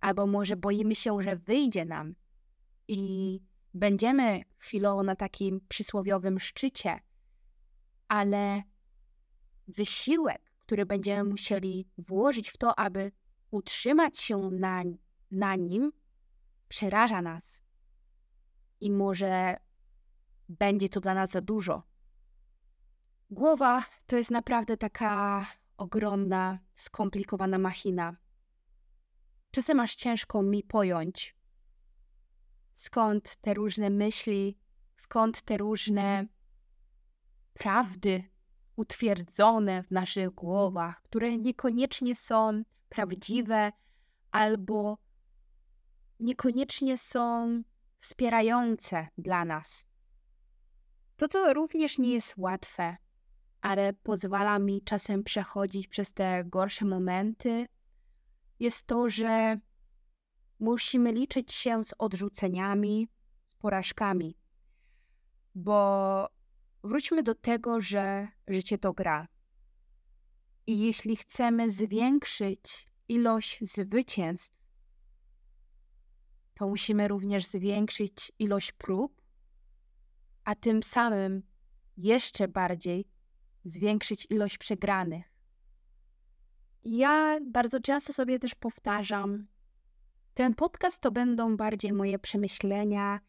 Albo 0.00 0.26
może 0.26 0.56
boimy 0.56 0.94
się, 0.94 1.22
że 1.22 1.36
wyjdzie 1.36 1.84
nam 1.84 2.14
i 2.88 3.40
będziemy 3.74 4.42
chwilowo 4.58 5.02
na 5.02 5.16
takim 5.16 5.60
przysłowiowym 5.68 6.40
szczycie, 6.40 7.00
ale 8.08 8.62
wysiłek, 9.68 10.52
który 10.58 10.86
będziemy 10.86 11.24
musieli 11.30 11.88
włożyć 11.98 12.50
w 12.50 12.58
to, 12.58 12.78
aby 12.78 13.12
utrzymać 13.50 14.18
się 14.18 14.38
na, 14.38 14.82
na 15.30 15.56
nim, 15.56 15.92
przeraża 16.68 17.22
nas. 17.22 17.64
I 18.80 18.90
może 18.90 19.56
będzie 20.48 20.88
to 20.88 21.00
dla 21.00 21.14
nas 21.14 21.30
za 21.30 21.40
dużo. 21.40 21.82
Głowa 23.30 23.84
to 24.06 24.16
jest 24.16 24.30
naprawdę 24.30 24.76
taka 24.76 25.46
ogromna, 25.76 26.58
skomplikowana 26.74 27.58
machina. 27.58 28.16
Czasem 29.50 29.80
aż 29.80 29.94
ciężko 29.94 30.42
mi 30.42 30.62
pojąć, 30.62 31.36
skąd 32.74 33.36
te 33.36 33.54
różne 33.54 33.90
myśli, 33.90 34.58
skąd 34.96 35.42
te 35.42 35.56
różne 35.56 36.26
prawdy 37.54 38.24
utwierdzone 38.76 39.82
w 39.82 39.90
naszych 39.90 40.30
głowach, 40.30 41.02
które 41.02 41.38
niekoniecznie 41.38 42.14
są 42.14 42.62
prawdziwe 42.88 43.72
albo 44.30 44.98
niekoniecznie 46.20 46.98
są 46.98 47.62
wspierające 47.98 49.08
dla 49.18 49.44
nas. 49.44 49.86
To, 51.16 51.28
co 51.28 51.54
również 51.54 51.98
nie 51.98 52.12
jest 52.12 52.34
łatwe, 52.36 52.96
ale 53.60 53.92
pozwala 53.92 54.58
mi 54.58 54.82
czasem 54.82 55.24
przechodzić 55.24 55.88
przez 55.88 56.12
te 56.12 56.44
gorsze 56.44 56.84
momenty, 56.84 57.66
jest 58.60 58.86
to, 58.86 59.10
że 59.10 59.58
musimy 60.58 61.12
liczyć 61.12 61.52
się 61.52 61.84
z 61.84 61.94
odrzuceniami, 61.98 63.08
z 63.44 63.54
porażkami. 63.54 64.36
Bo 65.54 66.28
wróćmy 66.84 67.22
do 67.22 67.34
tego, 67.34 67.80
że 67.80 68.28
życie 68.48 68.78
to 68.78 68.92
gra. 68.92 69.28
I 70.66 70.78
jeśli 70.78 71.16
chcemy 71.16 71.70
zwiększyć 71.70 72.88
ilość 73.08 73.58
zwycięstw, 73.60 74.56
to 76.54 76.68
musimy 76.68 77.08
również 77.08 77.46
zwiększyć 77.46 78.32
ilość 78.38 78.72
prób, 78.72 79.22
a 80.44 80.54
tym 80.54 80.82
samym 80.82 81.42
jeszcze 81.96 82.48
bardziej 82.48 83.08
zwiększyć 83.64 84.26
ilość 84.30 84.58
przegranych. 84.58 85.34
Ja 86.84 87.38
bardzo 87.50 87.80
często 87.80 88.12
sobie 88.12 88.38
też 88.38 88.54
powtarzam, 88.54 89.46
ten 90.34 90.54
podcast 90.54 91.00
to 91.00 91.10
będą 91.10 91.56
bardziej 91.56 91.92
moje 91.92 92.18
przemyślenia, 92.18 93.20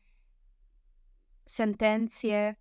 sentencje 1.45 2.55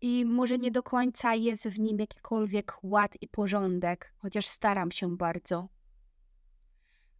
i 0.00 0.24
może 0.24 0.58
nie 0.58 0.70
do 0.70 0.82
końca 0.82 1.34
jest 1.34 1.68
w 1.68 1.78
nim 1.78 1.98
jakikolwiek 1.98 2.72
ład 2.82 3.16
i 3.20 3.28
porządek, 3.28 4.12
chociaż 4.16 4.46
staram 4.46 4.90
się 4.90 5.16
bardzo. 5.16 5.68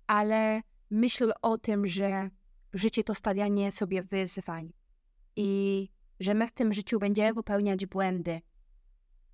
Ale 0.06 0.62
myśl 0.90 1.32
o 1.42 1.58
tym, 1.58 1.86
że 1.86 2.30
życie 2.72 3.04
to 3.04 3.14
stawianie 3.14 3.72
sobie 3.72 4.02
wyzwań 4.02 4.72
i 5.36 5.88
że 6.20 6.34
my 6.34 6.46
w 6.46 6.52
tym 6.52 6.72
życiu 6.72 6.98
będziemy 6.98 7.34
popełniać 7.34 7.86
błędy 7.86 8.40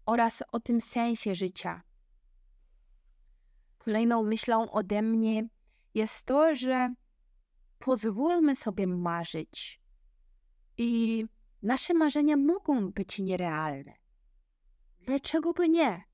oraz 0.06 0.42
o 0.52 0.60
tym 0.60 0.80
sensie 0.80 1.34
życia. 1.34 1.82
Kolejną 3.78 4.22
myślą 4.22 4.70
ode 4.70 5.02
mnie 5.02 5.48
jest 5.94 6.26
to, 6.26 6.56
że 6.56 6.94
pozwólmy 7.78 8.56
sobie 8.56 8.86
marzyć. 8.86 9.80
I 10.78 11.24
nasze 11.62 11.94
marzenia 11.94 12.36
mogą 12.36 12.90
być 12.90 13.18
nierealne. 13.18 13.94
Dlaczego 15.00 15.52
by 15.52 15.68
nie? 15.68 16.04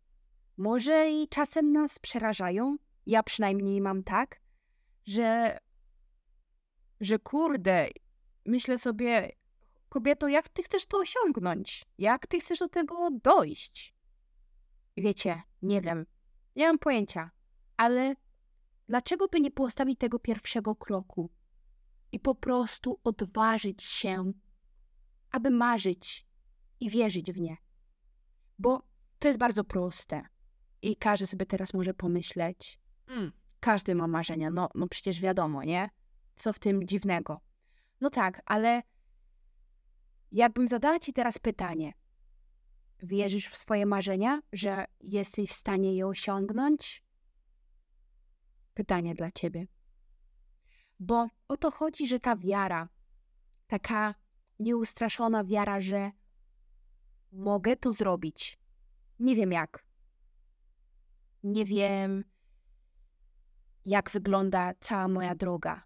Może 0.57 1.11
i 1.11 1.29
czasem 1.29 1.73
nas 1.73 1.99
przerażają. 1.99 2.77
Ja 3.07 3.23
przynajmniej 3.23 3.81
mam 3.81 4.03
tak, 4.03 4.41
że, 5.07 5.59
że 7.01 7.19
kurde, 7.19 7.89
myślę 8.47 8.79
sobie, 8.79 9.33
kobieto, 9.89 10.29
jak 10.29 10.49
ty 10.49 10.63
chcesz 10.63 10.87
to 10.87 10.99
osiągnąć? 10.99 11.85
Jak 11.99 12.27
ty 12.27 12.41
chcesz 12.41 12.59
do 12.59 12.69
tego 12.69 13.11
dojść? 13.11 13.95
Wiecie, 14.97 15.43
nie 15.63 15.81
wiem, 15.81 16.07
nie 16.57 16.67
mam 16.67 16.79
pojęcia, 16.79 17.31
ale 17.77 18.15
dlaczego 18.89 19.29
by 19.29 19.41
nie 19.41 19.51
postawić 19.51 19.99
tego 19.99 20.19
pierwszego 20.19 20.77
kroku 20.77 21.31
i 22.13 22.21
po 22.21 22.35
prostu 22.35 23.01
odważyć 23.05 23.83
się, 23.83 24.33
aby 25.31 25.51
marzyć 25.51 26.27
i 26.81 26.91
wierzyć 26.91 27.33
w 27.33 27.41
nie? 27.41 27.57
Bo 28.59 28.83
to 29.19 29.29
jest 29.29 29.41
bardzo 29.41 29.65
proste 29.65 30.23
i 30.83 30.97
każdy 30.97 31.27
sobie 31.27 31.47
teraz 31.47 31.75
może 31.75 31.95
pomyśleć, 31.95 32.81
mm, 33.07 33.33
każdy 33.61 33.95
ma 33.95 34.07
marzenia, 34.07 34.51
no, 34.51 34.69
no 34.75 34.89
przecież 34.89 35.21
wiadomo, 35.21 35.65
nie? 35.65 35.91
Co 36.35 36.53
w 36.53 36.59
tym 36.59 36.87
dziwnego? 36.87 37.41
No 38.01 38.11
tak, 38.11 38.43
ale 38.47 38.83
Jakbym 40.33 40.69
zadała 40.69 40.99
Ci 40.99 41.13
teraz 41.13 41.39
pytanie, 41.39 41.93
wierzysz 43.03 43.47
w 43.47 43.57
swoje 43.57 43.87
marzenia, 43.87 44.41
że 44.53 44.85
jesteś 45.01 45.51
w 45.51 45.53
stanie 45.53 45.95
je 45.95 46.07
osiągnąć? 46.07 47.05
Pytanie 48.75 49.15
dla 49.15 49.31
Ciebie. 49.31 49.67
Bo 51.01 51.29
o 51.49 51.57
to 51.57 51.71
chodzi, 51.71 52.07
że 52.07 52.21
ta 52.21 52.37
wiara, 52.37 52.89
taka 53.67 54.15
nieustraszona 54.59 55.45
wiara, 55.45 55.81
że 55.81 56.11
mogę 57.33 57.77
to 57.77 57.93
zrobić. 57.93 58.59
Nie 59.19 59.37
wiem 59.37 59.53
jak. 59.53 59.85
Nie 61.43 61.65
wiem, 61.65 62.25
jak 63.85 64.11
wygląda 64.11 64.73
cała 64.81 65.09
moja 65.09 65.35
droga 65.35 65.83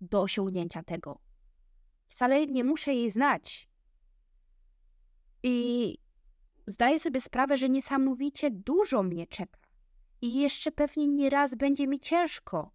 do 0.00 0.22
osiągnięcia 0.22 0.82
tego 0.82 1.20
Wcale 2.12 2.46
nie 2.46 2.64
muszę 2.64 2.94
jej 2.94 3.10
znać. 3.10 3.68
I 5.42 5.98
zdaję 6.66 7.00
sobie 7.00 7.20
sprawę, 7.20 7.58
że 7.58 7.68
niesamowicie 7.68 8.50
dużo 8.50 9.02
mnie 9.02 9.26
czeka. 9.26 9.58
I 10.20 10.34
jeszcze 10.40 10.72
pewnie 10.72 11.06
nie 11.06 11.30
raz 11.30 11.54
będzie 11.54 11.86
mi 11.86 12.00
ciężko. 12.00 12.70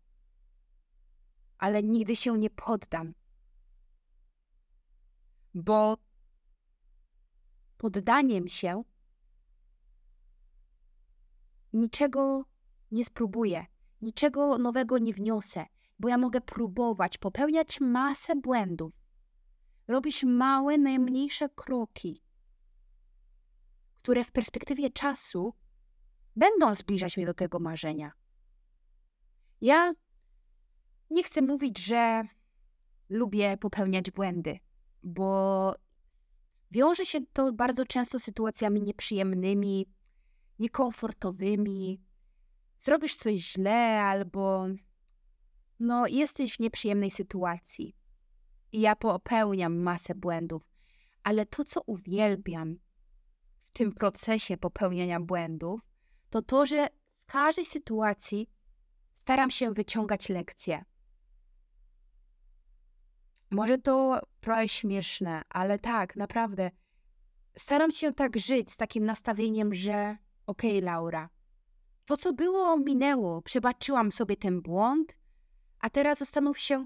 Ale 1.58 1.84
nigdy 1.84 2.15
się 2.15 2.38
nie 2.38 2.50
poddam. 2.50 3.13
Bo 5.58 5.98
poddaniem 7.78 8.48
się 8.48 8.84
niczego 11.74 12.46
nie 12.91 13.06
spróbuję, 13.06 13.65
niczego 14.02 14.58
nowego 14.58 14.98
nie 14.98 15.13
wniosę, 15.13 15.65
bo 16.00 16.10
ja 16.10 16.17
mogę 16.17 16.41
próbować, 16.41 17.17
popełniać 17.17 17.80
masę 17.82 18.36
błędów, 18.36 18.93
robić 19.88 20.24
małe, 20.24 20.78
najmniejsze 20.78 21.50
kroki, 21.50 22.24
które 24.02 24.24
w 24.24 24.32
perspektywie 24.32 24.89
czasu 24.89 25.54
będą 26.36 26.76
zbliżać 26.76 27.17
mnie 27.17 27.26
do 27.26 27.34
tego 27.34 27.60
marzenia. 27.60 28.12
Ja 29.62 29.93
nie 31.10 31.24
chcę 31.24 31.41
mówić, 31.41 31.80
że 31.80 32.28
lubię 33.10 33.58
popełniać 33.58 34.12
błędy, 34.12 34.60
bo 35.03 35.73
wiąże 36.71 37.05
się 37.05 37.19
to 37.33 37.53
bardzo 37.53 37.86
często 37.86 38.19
z 38.19 38.23
sytuacjami 38.23 38.81
nieprzyjemnymi, 38.81 39.86
niekomfortowymi. 40.60 42.01
Zrobisz 42.79 43.15
coś 43.15 43.38
źle 43.38 44.01
albo 44.01 44.67
no, 45.79 46.07
jesteś 46.07 46.55
w 46.55 46.60
nieprzyjemnej 46.60 47.12
sytuacji. 47.12 47.95
I 48.71 48.81
ja 48.81 48.95
popełniam 48.95 49.77
masę 49.77 50.15
błędów, 50.15 50.69
ale 51.23 51.45
to, 51.45 51.63
co 51.63 51.81
uwielbiam 51.86 52.79
w 53.62 53.71
tym 53.71 53.91
procesie 53.91 54.57
popełniania 54.57 55.19
błędów, 55.19 55.81
to 56.29 56.41
to, 56.41 56.65
że 56.65 56.88
z 57.15 57.23
każdej 57.25 57.65
sytuacji 57.65 58.49
staram 59.13 59.51
się 59.51 59.73
wyciągać 59.73 60.29
lekcje. 60.29 60.86
Może 63.51 63.77
to 63.77 64.21
trochę 64.41 64.67
śmieszne, 64.67 65.41
ale 65.49 65.79
tak, 65.79 66.15
naprawdę. 66.15 66.71
Staram 67.57 67.91
się 67.91 68.13
tak 68.13 68.39
żyć 68.39 68.71
z 68.71 68.77
takim 68.77 69.05
nastawieniem, 69.05 69.75
że 69.75 70.17
okej, 70.45 70.77
okay, 70.77 70.81
Laura, 70.81 71.29
to 72.05 72.17
co 72.17 72.33
było, 72.33 72.77
minęło, 72.77 73.41
przebaczyłam 73.41 74.12
sobie 74.12 74.36
ten 74.36 74.62
błąd, 74.62 75.17
a 75.79 75.89
teraz 75.89 76.19
zastanów 76.19 76.60
się, 76.60 76.86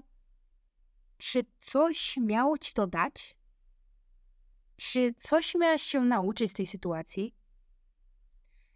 czy 1.18 1.44
coś 1.60 2.16
miało 2.16 2.58
ci 2.58 2.72
to 2.72 2.86
dać? 2.86 3.36
Czy 4.76 5.14
coś 5.20 5.54
miałaś 5.54 5.82
się 5.82 6.00
nauczyć 6.00 6.50
z 6.50 6.54
tej 6.54 6.66
sytuacji? 6.66 7.34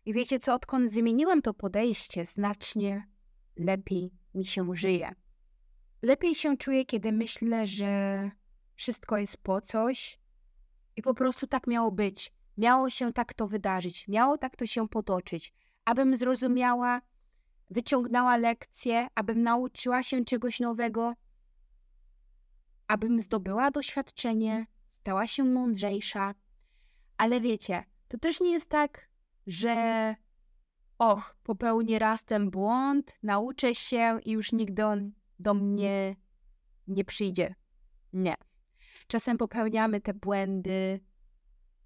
I 0.05 0.12
wiecie 0.12 0.38
co, 0.38 0.55
odkąd 0.55 0.90
zmieniłam 0.90 1.42
to 1.42 1.55
podejście, 1.55 2.27
znacznie 2.27 3.09
lepiej 3.57 4.12
mi 4.35 4.44
się 4.44 4.77
żyje. 4.77 5.14
Lepiej 6.07 6.35
się 6.35 6.57
czuję, 6.57 6.85
kiedy 6.85 7.12
myślę, 7.12 7.66
że 7.66 8.31
wszystko 8.75 9.19
jest 9.19 9.37
po 9.37 9.61
coś 9.61 10.19
i 10.97 11.03
po 11.03 11.14
prostu 11.14 11.47
tak 11.47 11.66
miało 11.66 11.92
być. 11.92 12.33
Miało 12.57 12.90
się 12.90 13.12
tak 13.12 13.35
to 13.35 13.47
wydarzyć, 13.47 14.09
miało 14.09 14.38
tak 14.38 14.57
to 14.57 14.66
się 14.66 14.88
potoczyć, 14.88 15.53
abym 15.85 16.16
zrozumiała, 16.16 17.03
wyciągnęła 17.71 18.37
lekcję, 18.37 19.07
abym 19.14 19.42
nauczyła 19.42 20.03
się 20.03 20.25
czegoś 20.25 20.61
nowego, 20.61 21.14
abym 22.88 23.21
zdobyła 23.21 23.71
doświadczenie, 23.71 24.66
stała 24.88 25.27
się 25.27 25.45
mądrzejsza. 25.45 26.35
Ale 27.16 27.40
wiecie, 27.40 27.85
to 28.09 28.19
też 28.19 28.40
nie 28.40 28.53
jest 28.53 28.69
tak, 28.69 29.09
że 29.47 30.14
och, 30.99 31.37
popełnię 31.42 31.99
raz 31.99 32.25
ten 32.25 32.51
błąd, 32.51 33.19
nauczę 33.23 33.75
się 33.75 34.19
i 34.25 34.31
już 34.31 34.53
nigdy 34.53 34.85
on 34.85 35.12
do 35.38 35.55
mnie 35.55 36.16
nie 36.87 37.05
przyjdzie. 37.05 37.55
Nie. 38.12 38.35
Czasem 39.07 39.38
popełniamy 39.38 40.01
te 40.01 40.14
błędy 40.14 41.01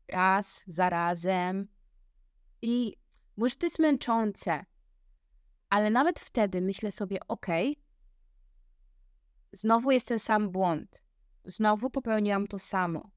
raz 0.08 0.64
za 0.66 0.90
razem 0.90 1.68
i 2.62 2.96
może 3.36 3.56
to 3.56 3.66
jest 3.66 3.78
męczące, 3.78 4.64
ale 5.68 5.90
nawet 5.90 6.20
wtedy 6.20 6.60
myślę 6.60 6.92
sobie, 6.92 7.18
ok, 7.28 7.46
znowu 9.52 9.90
jest 9.90 10.08
ten 10.08 10.18
sam 10.18 10.50
błąd, 10.50 11.02
znowu 11.44 11.90
popełniłam 11.90 12.46
to 12.46 12.58
samo. 12.58 13.10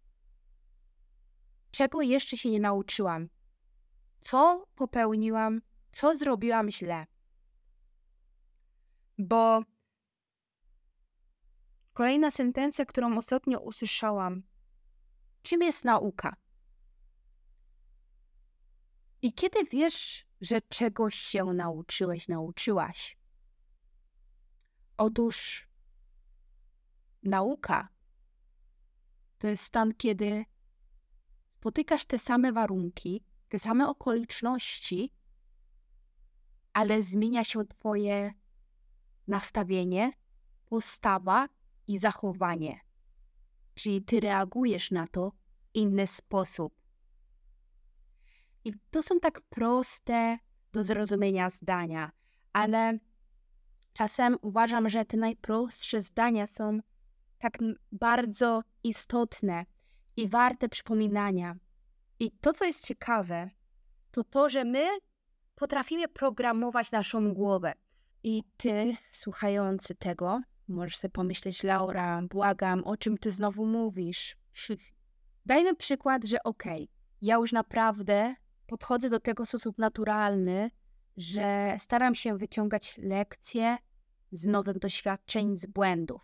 Czego 1.72 2.02
jeszcze 2.02 2.38
się 2.38 2.50
nie 2.50 2.60
nauczyłam? 2.60 3.30
Co 4.22 4.65
popełniłam? 4.76 5.62
Co 5.91 6.15
zrobiłam 6.17 6.72
źle? 6.72 7.06
Bo 9.17 9.62
kolejna 11.94 12.32
sentencja, 12.32 12.86
którą 12.86 13.18
ostatnio 13.18 13.60
usłyszałam, 13.60 14.44
czym 15.42 15.62
jest 15.62 15.86
nauka? 15.86 16.36
I 19.22 19.34
kiedy 19.34 19.64
wiesz, 19.64 20.26
że 20.42 20.62
czegoś 20.62 21.16
się 21.16 21.46
nauczyłeś, 21.46 22.28
nauczyłaś? 22.28 23.18
Otóż 24.98 25.68
nauka 27.24 27.88
to 29.38 29.48
jest 29.48 29.64
stan, 29.64 29.94
kiedy 29.94 30.46
spotykasz 31.46 32.06
te 32.06 32.20
same 32.20 32.52
warunki, 32.52 33.24
te 33.50 33.60
same 33.60 33.88
okoliczności, 33.88 35.14
ale 36.74 37.02
zmienia 37.02 37.44
się 37.44 37.66
Twoje 37.66 38.34
nastawienie, 39.28 40.14
postawa 40.66 41.48
i 41.88 41.98
zachowanie. 41.98 42.80
Czyli 43.74 44.02
Ty 44.02 44.19
reagujesz 44.19 44.91
na 44.91 45.08
to 45.08 45.32
w 45.32 45.36
inny 45.74 46.08
sposób. 46.08 46.74
I 48.65 48.74
to 48.91 49.04
są 49.04 49.19
tak 49.19 49.41
proste 49.41 50.38
do 50.72 50.84
zrozumienia 50.84 51.50
zdania, 51.50 52.12
ale 52.54 53.00
czasem 53.93 54.38
uważam, 54.41 54.89
że 54.89 55.06
te 55.06 55.17
najprostsze 55.17 56.02
zdania 56.02 56.48
są 56.48 56.80
tak 57.38 57.58
bardzo 57.91 58.62
istotne 58.84 59.65
i 60.17 60.30
warte 60.30 60.69
przypominania. 60.69 61.56
I 62.19 62.32
to, 62.32 62.54
co 62.54 62.65
jest 62.65 62.86
ciekawe, 62.86 63.50
to 64.12 64.24
to, 64.24 64.50
że 64.50 64.65
my 64.65 64.88
potrafimy 65.56 66.08
programować 66.08 66.91
naszą 66.91 67.34
głowę. 67.34 67.74
I 68.24 68.43
ty, 68.58 68.96
słuchający 69.12 69.96
tego, 69.96 70.41
możesz 70.67 70.97
sobie 70.97 71.12
pomyśleć, 71.12 71.63
Laura, 71.63 72.21
błagam, 72.21 72.84
o 72.84 72.97
czym 72.97 73.17
ty 73.17 73.32
znowu 73.32 73.65
mówisz? 73.65 74.38
Dajmy 75.45 75.76
przykład, 75.76 76.26
że 76.26 76.43
okej, 76.43 76.84
okay, 76.84 76.88
ja 77.21 77.36
już 77.36 77.52
naprawdę 77.52 78.36
podchodzę 78.67 79.10
do 79.10 79.19
tego 79.19 79.45
w 79.45 79.47
sposób 79.47 79.78
naturalny, 79.78 80.71
że 81.17 81.76
staram 81.80 82.15
się 82.15 82.38
wyciągać 82.38 82.97
lekcje 82.97 83.78
z 84.32 84.45
nowych 84.45 84.80
doświadczeń, 84.80 85.58
z 85.58 85.65
błędów. 85.65 86.21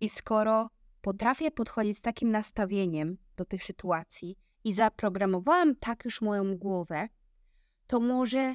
I 0.00 0.08
skoro 0.08 0.70
potrafię 1.00 1.50
podchodzić 1.50 1.98
z 1.98 2.00
takim 2.00 2.30
nastawieniem 2.30 3.18
do 3.36 3.44
tych 3.44 3.64
sytuacji 3.64 4.36
i 4.64 4.72
zaprogramowałam 4.72 5.76
tak 5.76 6.04
już 6.04 6.20
moją 6.20 6.56
głowę, 6.56 7.08
to 7.86 8.00
może 8.00 8.54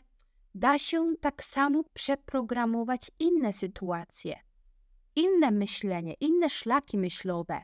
da 0.56 0.80
się 0.80 1.14
tak 1.22 1.44
samo 1.44 1.84
przeprogramować 1.94 3.12
inne 3.20 3.54
sytuacje, 3.54 4.40
inne 5.16 5.52
myślenie, 5.52 6.14
inne 6.20 6.50
szlaki 6.50 6.98
myślowe 6.98 7.62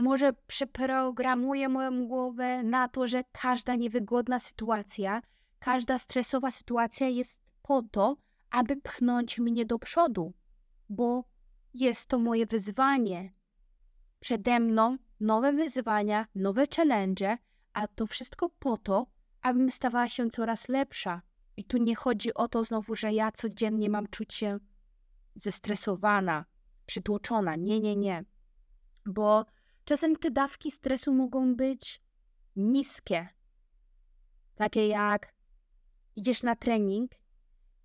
może 0.00 0.32
przeprogramuję 0.32 1.68
moją 1.68 2.06
głowę 2.06 2.62
na 2.62 2.88
to, 2.88 3.06
że 3.06 3.24
każda 3.32 3.74
niewygodna 3.76 4.38
sytuacja, 4.38 5.22
każda 5.58 5.98
stresowa 5.98 6.50
sytuacja 6.50 7.08
jest 7.08 7.40
po 7.62 7.82
to, 7.82 8.16
aby 8.50 8.76
pchnąć 8.76 9.38
mnie 9.38 9.66
do 9.66 9.78
przodu, 9.78 10.32
bo 10.88 11.24
jest 11.74 12.06
to 12.06 12.18
moje 12.18 12.46
wyzwanie. 12.46 13.32
Przede 14.20 14.60
mną 14.60 14.96
nowe 15.20 15.52
wyzwania, 15.52 16.26
nowe 16.34 16.66
challenge, 16.76 17.38
a 17.72 17.88
to 17.88 18.06
wszystko 18.06 18.50
po 18.58 18.76
to, 18.76 19.06
abym 19.42 19.70
stawała 19.70 20.08
się 20.08 20.30
coraz 20.30 20.68
lepsza. 20.68 21.22
I 21.56 21.64
tu 21.64 21.78
nie 21.78 21.94
chodzi 21.94 22.34
o 22.34 22.48
to 22.48 22.64
znowu, 22.64 22.96
że 22.96 23.12
ja 23.12 23.32
codziennie 23.32 23.90
mam 23.90 24.06
czuć 24.06 24.34
się 24.34 24.58
zestresowana, 25.34 26.44
przytłoczona. 26.90 27.56
Nie, 27.56 27.80
nie, 27.80 27.96
nie. 27.96 28.24
Bo 29.06 29.44
Czasem 29.90 30.16
te 30.16 30.30
dawki 30.30 30.70
stresu 30.70 31.14
mogą 31.14 31.54
być 31.56 32.02
niskie. 32.56 33.28
Takie 34.54 34.88
jak 34.88 35.34
idziesz 36.16 36.42
na 36.42 36.56
trening 36.56 37.12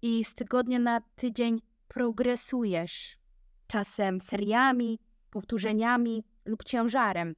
i 0.02 0.26
z 0.26 0.36
tygodnia 0.36 0.80
na 0.80 1.02
tydzień 1.16 1.62
progresujesz. 1.88 3.18
Czasem 3.68 4.22
seriami, 4.22 5.00
powtórzeniami 5.30 6.24
lub 6.46 6.64
ciężarem. 6.64 7.36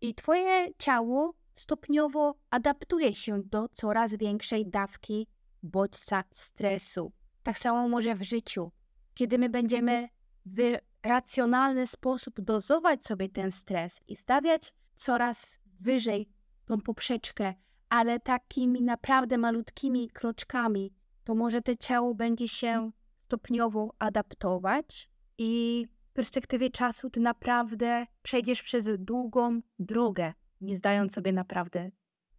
I 0.00 0.14
twoje 0.14 0.74
ciało 0.78 1.34
stopniowo 1.56 2.34
adaptuje 2.50 3.14
się 3.14 3.42
do 3.42 3.68
coraz 3.68 4.14
większej 4.14 4.66
dawki 4.66 5.26
bodźca 5.62 6.24
stresu. 6.30 7.12
Tak 7.42 7.58
samo 7.58 7.88
może 7.88 8.14
w 8.14 8.22
życiu. 8.22 8.72
Kiedy 9.14 9.38
my 9.38 9.48
będziemy 9.48 10.08
w 10.46 10.78
racjonalny 11.02 11.86
sposób 11.86 12.40
dozować 12.40 13.04
sobie 13.04 13.28
ten 13.28 13.52
stres 13.52 14.00
i 14.08 14.16
stawiać 14.16 14.74
coraz 14.94 15.58
wyżej 15.80 16.28
tą 16.64 16.80
poprzeczkę, 16.80 17.54
ale 17.88 18.20
takimi 18.20 18.82
naprawdę 18.82 19.38
malutkimi 19.38 20.10
kroczkami, 20.10 20.94
to 21.24 21.34
może 21.34 21.62
to 21.62 21.76
ciało 21.76 22.14
będzie 22.14 22.48
się 22.48 22.90
stopniowo 23.24 23.94
adaptować 23.98 25.10
i 25.38 25.86
w 26.10 26.12
perspektywie 26.12 26.70
czasu 26.70 27.10
ty 27.10 27.20
naprawdę 27.20 28.06
przejdziesz 28.22 28.62
przez 28.62 28.88
długą 28.98 29.60
drogę, 29.78 30.32
nie 30.60 30.76
zdając 30.76 31.12
sobie 31.12 31.32
naprawdę 31.32 31.90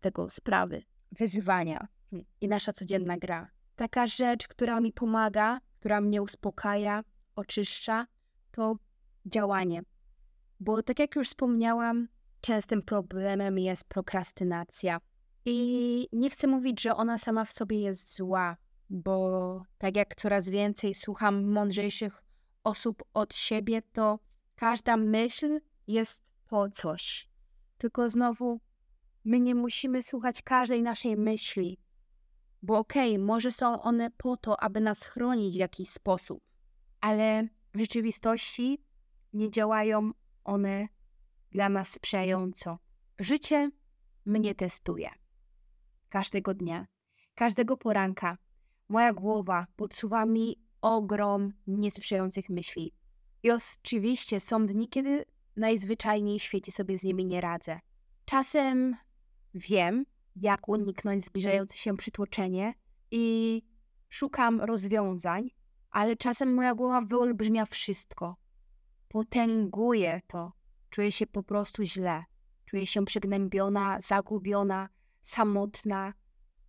tego 0.02 0.30
sprawy. 0.30 0.84
Wyzwania 1.12 1.88
i 2.42 2.48
nasza 2.48 2.74
codzienna 2.74 3.18
gra. 3.18 3.52
Taka 3.76 4.08
rzecz, 4.08 4.48
która 4.48 4.80
mi 4.80 4.94
pomaga, 4.94 5.60
która 5.80 6.02
mnie 6.02 6.22
uspokaja, 6.22 7.04
oczyszcza, 7.36 8.08
to 8.52 8.76
działanie. 9.26 9.82
Bo 10.60 10.84
tak 10.84 11.00
jak 11.00 11.16
już 11.16 11.28
wspomniałam, 11.28 12.08
częstym 12.42 12.82
problemem 12.82 13.60
jest 13.60 13.84
prokrastynacja. 13.84 15.02
I 15.46 16.08
nie 16.12 16.30
chcę 16.30 16.48
mówić, 16.48 16.82
że 16.82 16.96
ona 16.96 17.18
sama 17.18 17.46
w 17.46 17.52
sobie 17.52 17.82
jest 17.82 18.16
zła, 18.16 18.58
bo 18.90 19.64
tak 19.78 19.96
jak 19.96 20.16
coraz 20.16 20.50
więcej 20.50 20.94
słucham 20.94 21.44
mądrzejszych 21.52 22.24
osób 22.64 23.04
od 23.14 23.36
siebie, 23.36 23.82
to 23.82 24.20
każda 24.56 24.98
myśl 24.98 25.60
jest 25.88 26.24
po 26.48 26.70
coś. 26.70 27.30
Tylko 27.78 28.10
znowu, 28.10 28.60
my 29.24 29.40
nie 29.40 29.56
musimy 29.56 30.04
słuchać 30.04 30.42
każdej 30.42 30.84
naszej 30.84 31.18
myśli, 31.18 31.78
bo 32.62 32.78
okej, 32.78 33.16
okay, 33.16 33.26
może 33.26 33.52
są 33.52 33.82
one 33.82 34.12
po 34.18 34.38
to, 34.38 34.64
aby 34.64 34.80
nas 34.80 35.04
chronić 35.04 35.56
w 35.56 35.60
jakiś 35.60 35.90
sposób, 35.90 36.44
ale 37.02 37.48
w 37.74 37.80
rzeczywistości 37.80 38.84
nie 39.34 39.50
działają 39.50 40.12
one 40.44 40.88
dla 41.52 41.70
nas 41.70 41.90
sprzyjająco. 41.90 42.78
Życie 43.20 43.72
mnie 44.26 44.56
testuje. 44.56 45.10
Każdego 46.10 46.54
dnia, 46.54 46.88
każdego 47.36 47.78
poranka 47.78 48.38
moja 48.90 49.14
głowa 49.14 49.68
podsuwa 49.76 50.26
mi 50.26 50.56
ogrom 50.82 51.54
niesprzyjających 51.68 52.50
myśli. 52.50 52.94
I 53.44 53.52
oczywiście 53.52 54.40
są 54.40 54.66
dni, 54.66 54.90
kiedy 54.90 55.26
najzwyczajniej 55.56 56.40
w 56.40 56.44
świecie 56.44 56.72
sobie 56.72 56.98
z 56.98 57.04
nimi 57.04 57.26
nie 57.26 57.42
radzę. 57.42 57.80
Czasem 58.26 58.96
wiem, 59.54 60.06
jak 60.36 60.70
uniknąć 60.70 61.26
zbliżające 61.26 61.78
się 61.78 61.98
przytłoczenie 61.98 62.74
i 63.12 63.62
szukam 64.10 64.62
rozwiązań, 64.62 65.50
ale 65.92 66.16
czasem 66.16 66.54
moja 66.54 66.76
głowa 66.76 67.02
wyolbrzymia 67.02 67.66
wszystko. 67.66 68.36
Potęguje 69.08 70.22
to. 70.28 70.52
Czuję 70.90 71.12
się 71.12 71.28
po 71.28 71.44
prostu 71.44 71.84
źle. 71.84 72.24
Czuję 72.66 72.88
się 72.88 73.06
przygnębiona, 73.06 74.00
zagubiona, 74.00 74.90
samotna 75.22 76.14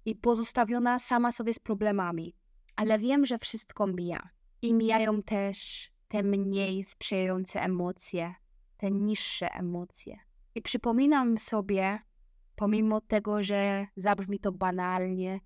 i 0.04 0.16
pozostawiona 0.16 0.98
sama 0.98 1.32
sobie 1.32 1.54
z 1.54 1.58
problemami. 1.58 2.35
Ale 2.76 2.98
wiem, 2.98 3.26
że 3.26 3.38
wszystko 3.38 3.87
mija. 3.87 4.28
I 4.62 4.74
mijają 4.74 5.22
też 5.22 5.90
te 6.08 6.22
mniej 6.22 6.85
sprzyjające 6.85 7.62
emocje, 7.62 8.35
te 8.76 8.90
niższe 8.90 9.54
emocje. 9.54 10.18
I 10.54 10.62
przypominam 10.62 11.38
sobie, 11.38 11.98
pomimo 12.56 13.00
tego, 13.00 13.42
że 13.42 13.87
zabrzmi 13.96 14.38
to 14.38 14.52
banalnie, 14.52 15.40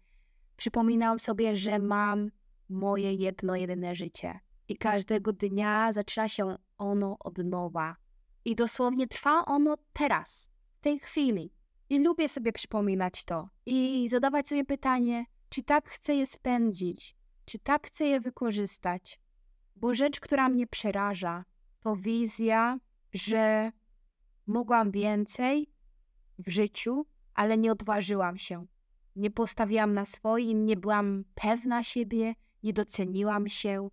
przypominam 0.56 1.18
sobie, 1.18 1.56
że 1.56 1.78
mam 1.78 2.30
moje 2.68 3.12
jedno, 3.12 3.56
jedyne 3.56 3.94
życie. 3.94 4.40
I 4.68 4.76
każdego 4.76 5.32
dnia 5.32 5.92
zaczyna 5.92 6.28
się 6.28 6.56
ono 6.78 7.16
od 7.18 7.38
nowa. 7.38 7.96
I 8.44 8.54
dosłownie 8.54 9.06
trwa 9.06 9.44
ono 9.44 9.76
teraz, 9.92 10.50
w 10.78 10.80
tej 10.80 10.98
chwili. 10.98 11.52
I 11.88 11.98
lubię 11.98 12.28
sobie 12.28 12.52
przypominać 12.52 13.24
to 13.24 13.48
i 13.66 14.08
zadawać 14.08 14.48
sobie 14.48 14.64
pytanie, 14.64 15.24
czy 15.48 15.62
tak 15.62 15.88
chcę 15.88 16.14
je 16.14 16.26
spędzić, 16.26 17.16
czy 17.44 17.58
tak 17.58 17.86
chcę 17.86 18.04
je 18.04 18.20
wykorzystać. 18.20 19.20
Bo 19.76 19.94
rzecz, 19.94 20.20
która 20.20 20.48
mnie 20.48 20.66
przeraża, 20.66 21.44
to 21.80 21.96
wizja, 21.96 22.78
że 23.14 23.72
mogłam 24.46 24.90
więcej 24.90 25.70
w 26.38 26.50
życiu, 26.50 27.06
ale 27.34 27.58
nie 27.58 27.72
odważyłam 27.72 28.38
się. 28.38 28.66
Nie 29.16 29.30
postawiłam 29.30 29.92
na 29.92 30.04
swoim, 30.04 30.66
nie 30.66 30.76
byłam 30.76 31.24
pewna 31.34 31.82
siebie, 31.82 32.34
nie 32.66 32.72
doceniłam 32.72 33.48
się, 33.48 33.88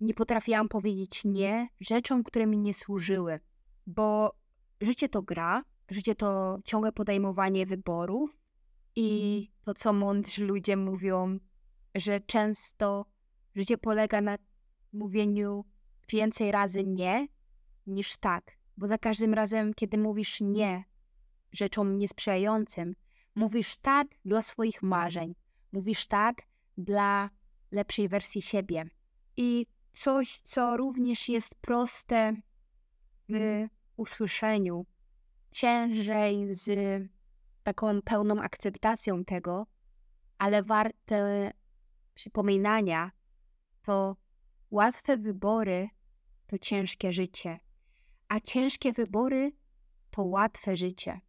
nie 0.00 0.14
potrafiłam 0.14 0.68
powiedzieć 0.68 1.24
nie 1.24 1.68
rzeczom, 1.80 2.24
które 2.24 2.46
mi 2.46 2.58
nie 2.58 2.74
służyły. 2.74 3.40
Bo 3.86 4.32
życie 4.80 5.08
to 5.08 5.22
gra, 5.22 5.62
życie 5.90 6.14
to 6.14 6.58
ciągłe 6.64 6.92
podejmowanie 6.92 7.66
wyborów 7.66 8.50
i 8.96 9.38
mhm. 9.38 9.64
to, 9.64 9.74
co 9.74 9.92
mądrzy 9.92 10.44
ludzie 10.44 10.76
mówią, 10.76 11.38
że 11.94 12.20
często 12.20 13.06
życie 13.54 13.78
polega 13.78 14.20
na 14.20 14.36
mówieniu 14.92 15.64
więcej 16.08 16.52
razy 16.52 16.84
nie 16.84 17.28
niż 17.86 18.16
tak. 18.16 18.52
Bo 18.76 18.88
za 18.88 18.98
każdym 18.98 19.34
razem, 19.34 19.74
kiedy 19.74 19.98
mówisz 19.98 20.40
nie 20.40 20.84
rzeczom 21.52 21.98
niesprzyjającym, 21.98 22.94
mówisz 23.34 23.76
tak 23.76 24.06
dla 24.24 24.42
swoich 24.42 24.82
marzeń, 24.82 25.34
mówisz 25.72 26.06
tak 26.06 26.42
dla 26.78 27.30
lepszej 27.70 28.08
wersji 28.08 28.42
siebie. 28.42 28.84
I 29.36 29.66
coś, 29.92 30.38
co 30.38 30.76
również 30.76 31.28
jest 31.28 31.54
proste 31.54 32.36
w 33.28 33.66
usłyszeniu, 33.96 34.86
ciężej 35.50 36.54
z 36.54 36.68
taką 37.62 38.02
pełną 38.02 38.40
akceptacją 38.40 39.24
tego, 39.24 39.66
ale 40.38 40.62
warte 40.62 41.50
przypominania, 42.14 43.10
to 43.82 44.16
łatwe 44.70 45.16
wybory 45.16 45.88
to 46.46 46.58
ciężkie 46.58 47.12
życie, 47.12 47.60
a 48.28 48.40
ciężkie 48.40 48.92
wybory 48.92 49.52
to 50.10 50.22
łatwe 50.22 50.76
życie. 50.76 51.20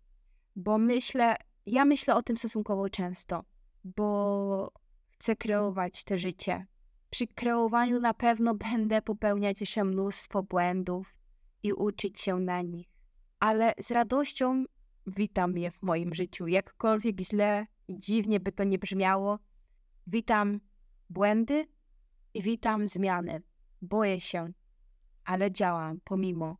Bo 0.55 0.77
myślę, 0.77 1.35
ja 1.65 1.85
myślę 1.85 2.15
o 2.15 2.23
tym 2.23 2.37
stosunkowo 2.37 2.89
często, 2.89 3.43
bo 3.83 4.71
chcę 5.19 5.35
kreować 5.35 6.03
te 6.03 6.17
życie. 6.17 6.65
Przy 7.09 7.27
kreowaniu 7.27 7.99
na 7.99 8.13
pewno 8.13 8.55
będę 8.55 9.01
popełniać 9.01 9.61
jeszcze 9.61 9.83
mnóstwo 9.83 10.43
błędów 10.43 11.15
i 11.63 11.73
uczyć 11.73 12.21
się 12.21 12.39
na 12.39 12.61
nich 12.61 12.97
ale 13.39 13.73
z 13.79 13.91
radością 13.91 14.63
witam 15.07 15.57
je 15.57 15.71
w 15.71 15.81
moim 15.81 16.13
życiu. 16.13 16.47
Jakkolwiek 16.47 17.21
źle 17.21 17.67
i 17.87 17.99
dziwnie 17.99 18.39
by 18.39 18.51
to 18.51 18.63
nie 18.63 18.79
brzmiało, 18.79 19.39
witam 20.07 20.59
błędy 21.09 21.67
i 22.33 22.41
witam 22.41 22.87
zmiany. 22.87 23.41
Boję 23.81 24.19
się, 24.19 24.51
ale 25.23 25.51
działam 25.51 25.99
pomimo, 26.03 26.57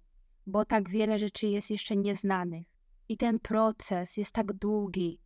bo 0.47 0.65
tak 0.65 0.89
wiele 0.89 1.19
rzeczy 1.19 1.47
jest 1.47 1.71
jeszcze 1.71 1.95
nieznanych 1.95 2.67
i 3.09 3.17
ten 3.17 3.39
proces 3.39 4.17
jest 4.17 4.31
tak 4.31 4.53
długi 4.53 5.19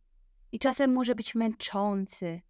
i 0.52 0.58
czasem 0.58 0.92
może 0.92 1.14
być 1.14 1.34
męczący, 1.34 2.40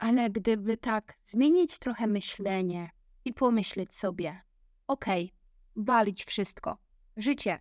ale 0.00 0.30
gdyby 0.30 0.76
tak 0.76 1.18
zmienić 1.24 1.78
trochę 1.78 2.06
myślenie 2.06 2.90
i 3.24 3.32
pomyśleć 3.32 3.94
sobie, 3.94 4.42
okej, 4.86 5.24
okay, 5.24 5.84
walić 5.84 6.24
wszystko. 6.24 6.78
Życie 7.16 7.60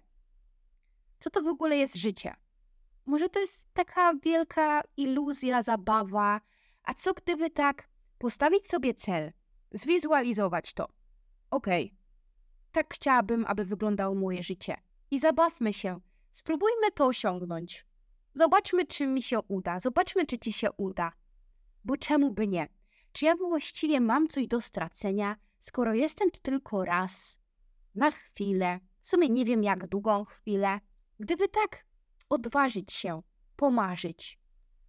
co 1.19 1.30
to 1.30 1.41
w 1.41 1.47
ogóle 1.47 1.78
jest 1.78 1.95
życie. 1.95 2.36
Może 3.06 3.30
to 3.30 3.39
jest 3.39 3.67
taka 3.73 4.13
wielka 4.13 4.82
iluzja, 4.97 5.62
zabawa, 5.62 6.41
a 6.84 6.93
co 6.93 7.13
gdyby 7.13 7.49
tak 7.49 7.89
postawić 8.17 8.67
sobie 8.67 8.93
cel, 8.93 9.32
zwizualizować 9.71 10.73
to? 10.73 10.88
Okej, 11.52 11.86
okay. 11.86 11.97
tak 12.71 12.93
chciałabym, 12.93 13.45
aby 13.47 13.65
wyglądało 13.65 14.15
moje 14.15 14.43
życie. 14.43 14.78
I 15.12 15.19
zabawmy 15.19 15.73
się, 15.73 15.99
spróbujmy 16.32 16.91
to 16.95 17.06
osiągnąć. 17.06 17.86
Zobaczmy, 18.36 18.86
czy 18.86 19.08
mi 19.08 19.21
się 19.21 19.39
uda, 19.47 19.80
zobaczmy, 19.80 20.25
czy 20.25 20.38
ci 20.39 20.54
się 20.54 20.71
uda. 20.71 21.12
Bo 21.86 21.98
czemu 21.98 22.32
by 22.32 22.48
nie? 22.48 22.68
Czy 23.12 23.26
ja 23.26 23.36
właściwie 23.36 24.02
mam 24.02 24.28
coś 24.28 24.48
do 24.48 24.62
stracenia, 24.62 25.36
skoro 25.60 25.94
jestem 25.94 26.32
tu 26.32 26.39
tylko 26.42 26.86
raz, 26.86 27.39
na 27.96 28.12
chwilę, 28.12 28.80
w 29.02 29.08
sumie 29.08 29.30
nie 29.30 29.46
wiem 29.46 29.63
jak 29.63 29.88
długą 29.88 30.26
chwilę, 30.26 30.80
Gdyby 31.20 31.48
tak 31.48 31.86
odważyć 32.30 32.94
się, 32.94 33.22
pomarzyć, 33.56 34.39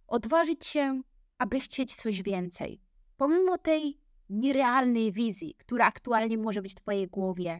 odważyć 0.07 0.65
się, 0.65 1.01
aby 1.37 1.59
chcieć 1.59 1.95
coś 1.95 2.21
więcej, 2.21 2.81
pomimo 3.17 3.57
tej 3.57 3.99
nierealnej 4.29 5.11
wizji, 5.11 5.55
która 5.57 5.85
aktualnie 5.85 6.37
może 6.37 6.61
być 6.61 6.71
w 6.71 6.75
Twojej 6.75 7.07
głowie, 7.07 7.59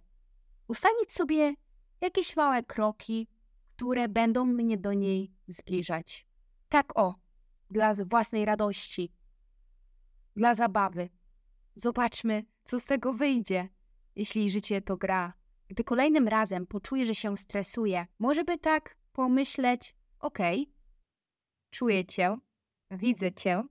ustalić 0.67 1.13
sobie 1.13 1.54
jakieś 2.02 2.36
małe 2.36 2.63
kroki, 2.63 3.28
które 3.76 4.10
będą 4.10 4.46
mnie 4.46 4.78
do 4.78 4.94
niej 4.94 5.32
zbliżać. 5.48 6.26
Tak 6.70 7.00
o, 7.00 7.15
dla 7.70 7.94
własnej 7.94 8.46
radości, 8.46 9.12
dla 10.36 10.56
zabawy. 10.56 11.10
Zobaczmy, 11.76 12.46
co 12.63 12.80
z 12.80 12.86
tego 12.86 13.13
wyjdzie, 13.13 13.70
jeśli 14.15 14.52
życie 14.52 14.82
to 14.82 14.98
gra. 14.98 15.34
Gdy 15.67 15.84
kolejnym 15.84 16.28
razem 16.28 16.67
poczuję, 16.67 17.06
że 17.06 17.15
się 17.15 17.38
stresuję, 17.38 18.08
może 18.20 18.44
by 18.44 18.58
tak 18.58 18.96
pomyśleć: 19.13 19.96
Okej, 20.20 20.72
czuję 21.72 22.06
cię, 22.06 22.38
widzę 22.91 23.32
cię, 23.32 23.63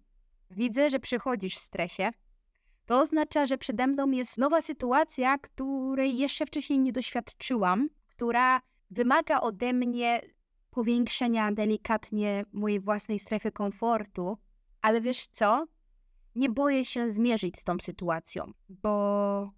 widzę, 0.50 0.90
że 0.90 1.00
przychodzisz 1.00 1.56
w 1.56 1.58
stresie. 1.58 2.10
To 2.86 3.00
oznacza, 3.00 3.46
że 3.46 3.58
przede 3.58 3.86
mną 3.86 4.10
jest 4.10 4.38
nowa 4.38 4.62
sytuacja, 4.62 5.38
której 5.38 6.18
jeszcze 6.18 6.46
wcześniej 6.46 6.78
nie 6.78 6.92
doświadczyłam, 6.92 7.88
która 8.08 8.60
wymaga 8.90 9.40
ode 9.40 9.72
mnie 9.72 10.20
powiększenia 10.70 11.52
delikatnie 11.52 12.44
mojej 12.52 12.80
własnej 12.80 13.18
strefy 13.18 13.52
komfortu, 13.52 14.38
ale 14.82 15.00
wiesz 15.00 15.26
co? 15.26 15.66
Nie 16.40 16.50
boję 16.50 16.84
się 16.84 17.10
zmierzyć 17.10 17.58
z 17.58 17.64
tą 17.64 17.76
sytuacją, 17.78 18.52
bo 18.68 19.52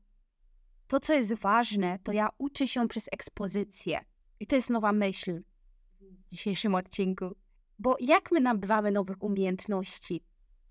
to, 0.88 1.00
co 1.00 1.12
jest 1.12 1.34
ważne, 1.34 1.98
to 1.98 2.12
ja 2.12 2.28
uczę 2.38 2.68
się 2.68 2.88
przez 2.88 3.08
ekspozycję. 3.12 4.04
I 4.40 4.46
to 4.46 4.56
jest 4.56 4.70
nowa 4.70 4.92
myśl 4.92 5.42
w 6.00 6.30
dzisiejszym 6.30 6.74
odcinku. 6.74 7.36
Bo 7.78 7.96
jak 8.00 8.32
my 8.32 8.40
nabywamy 8.40 8.90
nowych 8.90 9.22
umiejętności? 9.22 10.24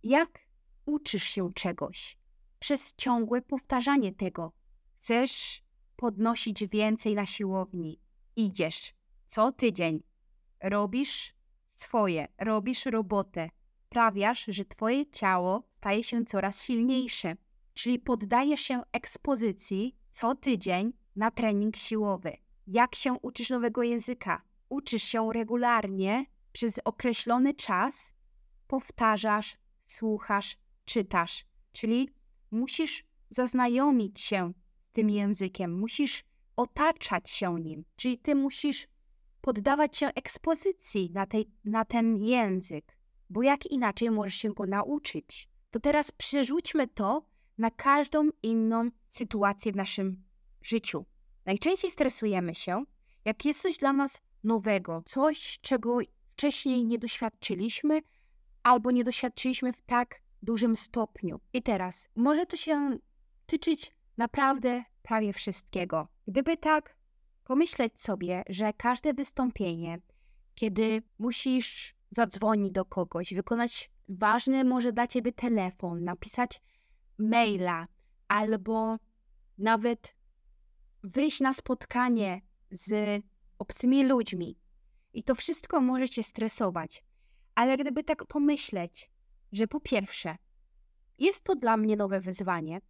Jak 0.04 0.40
uczysz 0.86 1.24
się 1.24 1.54
czegoś? 1.54 2.18
Przez 2.60 2.94
ciągłe 2.94 3.42
powtarzanie 3.42 4.14
tego. 4.14 4.52
Chcesz 4.96 5.64
podnosić 5.96 6.68
więcej 6.68 7.16
na 7.16 7.26
siłowni. 7.26 8.00
Idziesz 8.36 8.94
co 9.28 9.52
tydzień. 9.52 10.04
Robisz 10.64 11.36
swoje, 11.66 12.28
robisz 12.38 12.86
robotę. 12.86 13.50
Sprawiasz, 13.86 14.46
że 14.48 14.66
twoje 14.66 15.12
ciało 15.12 15.71
staje 15.82 16.04
się 16.04 16.26
coraz 16.26 16.64
silniejsze. 16.64 17.36
Czyli 17.74 18.00
poddajesz 18.00 18.62
się 18.62 18.82
ekspozycji 18.92 19.96
co 20.12 20.36
tydzień 20.36 20.94
na 21.16 21.32
trening 21.32 21.76
siłowy. 21.76 22.38
Jak 22.68 22.96
się 22.96 23.14
uczysz 23.22 23.50
nowego 23.50 23.84
języka? 23.84 24.42
Uczysz 24.70 25.04
się 25.04 25.34
regularnie 25.34 26.26
przez 26.52 26.80
określony 26.86 27.54
czas, 27.54 28.14
powtarzasz, 28.68 29.58
słuchasz, 29.84 30.58
czytasz. 30.86 31.46
Czyli 31.72 32.10
musisz 32.52 33.04
zaznajomić 33.30 34.22
się 34.22 34.54
z 34.82 34.92
tym 34.92 35.10
językiem, 35.10 35.80
musisz 35.80 36.24
otaczać 36.56 37.30
się 37.30 37.60
nim. 37.60 37.86
Czyli 37.96 38.18
ty 38.18 38.36
musisz 38.36 38.88
poddawać 39.42 39.98
się 39.98 40.08
ekspozycji 40.08 41.12
na, 41.14 41.26
tej, 41.26 41.50
na 41.66 41.86
ten 41.86 42.18
język, 42.18 42.98
bo 43.30 43.44
jak 43.44 43.66
inaczej 43.66 44.12
możesz 44.12 44.36
się 44.36 44.54
go 44.54 44.66
nauczyć? 44.66 45.51
To 45.72 45.80
teraz 45.80 46.12
przerzućmy 46.12 46.88
to 46.88 47.26
na 47.58 47.72
każdą 47.72 48.30
inną 48.44 48.90
sytuację 49.10 49.72
w 49.72 49.76
naszym 49.76 50.24
życiu. 50.62 51.06
Najczęściej 51.46 51.92
stresujemy 51.92 52.56
się, 52.56 52.84
jak 53.26 53.46
jest 53.46 53.62
coś 53.62 53.78
dla 53.78 53.94
nas 53.94 54.22
nowego, 54.44 55.04
coś, 55.06 55.60
czego 55.62 55.98
wcześniej 56.34 56.86
nie 56.86 57.00
doświadczyliśmy 57.00 58.02
albo 58.64 58.92
nie 58.92 59.04
doświadczyliśmy 59.04 59.74
w 59.74 59.82
tak 59.82 60.22
dużym 60.42 60.76
stopniu. 60.76 61.40
I 61.54 61.64
teraz 61.64 62.10
może 62.16 62.46
to 62.46 62.58
się 62.58 62.98
tyczyć 63.46 63.92
naprawdę 64.18 64.84
prawie 65.04 65.34
wszystkiego. 65.34 66.08
Gdyby 66.28 66.58
tak 66.58 66.96
pomyśleć 67.44 68.02
sobie, 68.02 68.44
że 68.50 68.74
każde 68.74 69.14
wystąpienie, 69.14 70.00
kiedy 70.56 71.04
musisz 71.20 71.96
zadzwonić 72.12 72.72
do 72.72 72.86
kogoś, 72.86 73.34
wykonać 73.34 73.92
ważny 74.12 74.64
może 74.64 74.94
dla 74.94 75.08
ciebie 75.08 75.34
telefon, 75.34 76.04
napisać 76.04 76.62
maila 77.18 77.88
albo 78.28 78.98
nawet 79.58 80.16
wyjść 81.04 81.40
na 81.40 81.54
spotkanie 81.54 82.42
z 82.72 83.22
obcymi 83.60 84.04
ludźmi. 84.06 84.58
I 85.14 85.24
to 85.24 85.36
wszystko 85.36 85.82
może 85.82 86.10
cię 86.10 86.24
stresować. 86.24 87.04
Ale 87.56 87.78
gdyby 87.78 88.04
tak 88.04 88.26
pomyśleć, 88.26 89.12
że 89.52 89.68
po 89.68 89.80
pierwsze, 89.80 90.38
jest 91.18 91.44
to 91.44 91.56
dla 91.56 91.78
mnie 91.78 91.98
nowe 91.98 92.22
wyzwanie, 92.22 92.82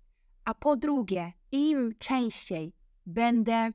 a 0.46 0.54
po 0.54 0.76
drugie, 0.76 1.34
im 1.52 1.96
częściej 2.00 2.74
będę 3.06 3.72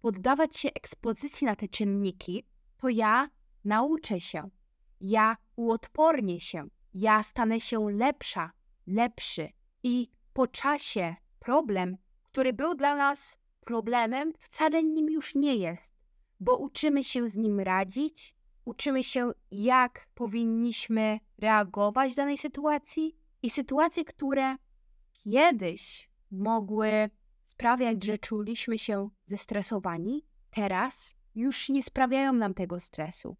poddawać 0.00 0.56
się 0.56 0.68
ekspozycji 0.74 1.46
na 1.46 1.56
te 1.56 1.68
czynniki, 1.68 2.44
to 2.76 2.88
ja 2.88 3.30
nauczę 3.64 4.20
się, 4.20 4.50
ja 5.00 5.36
uodpornię 5.56 6.40
się, 6.40 6.68
ja 6.94 7.22
stanę 7.22 7.60
się 7.60 7.90
lepsza, 7.90 8.52
lepszy. 8.86 9.48
I 9.82 10.10
po 10.32 10.46
czasie 10.46 11.16
problem, 11.38 11.96
który 12.22 12.52
był 12.52 12.74
dla 12.74 12.96
nas 12.96 13.38
problemem, 13.60 14.32
wcale 14.38 14.82
nim 14.82 15.10
już 15.10 15.34
nie 15.34 15.56
jest, 15.56 15.94
bo 16.40 16.56
uczymy 16.56 17.04
się 17.04 17.28
z 17.28 17.36
nim 17.36 17.60
radzić, 17.60 18.34
uczymy 18.64 19.02
się, 19.02 19.30
jak 19.50 20.08
powinniśmy 20.14 21.20
reagować 21.38 22.12
w 22.12 22.16
danej 22.16 22.38
sytuacji 22.38 23.16
i 23.42 23.50
sytuacje, 23.50 24.04
które 24.04 24.56
kiedyś 25.12 26.10
mogły 26.30 27.10
sprawiać, 27.46 28.04
że 28.04 28.18
czuliśmy 28.18 28.78
się 28.78 29.08
zestresowani, 29.26 30.24
teraz 30.50 31.16
już 31.34 31.68
nie 31.68 31.82
sprawiają 31.82 32.32
nam 32.32 32.54
tego 32.54 32.80
stresu. 32.80 33.36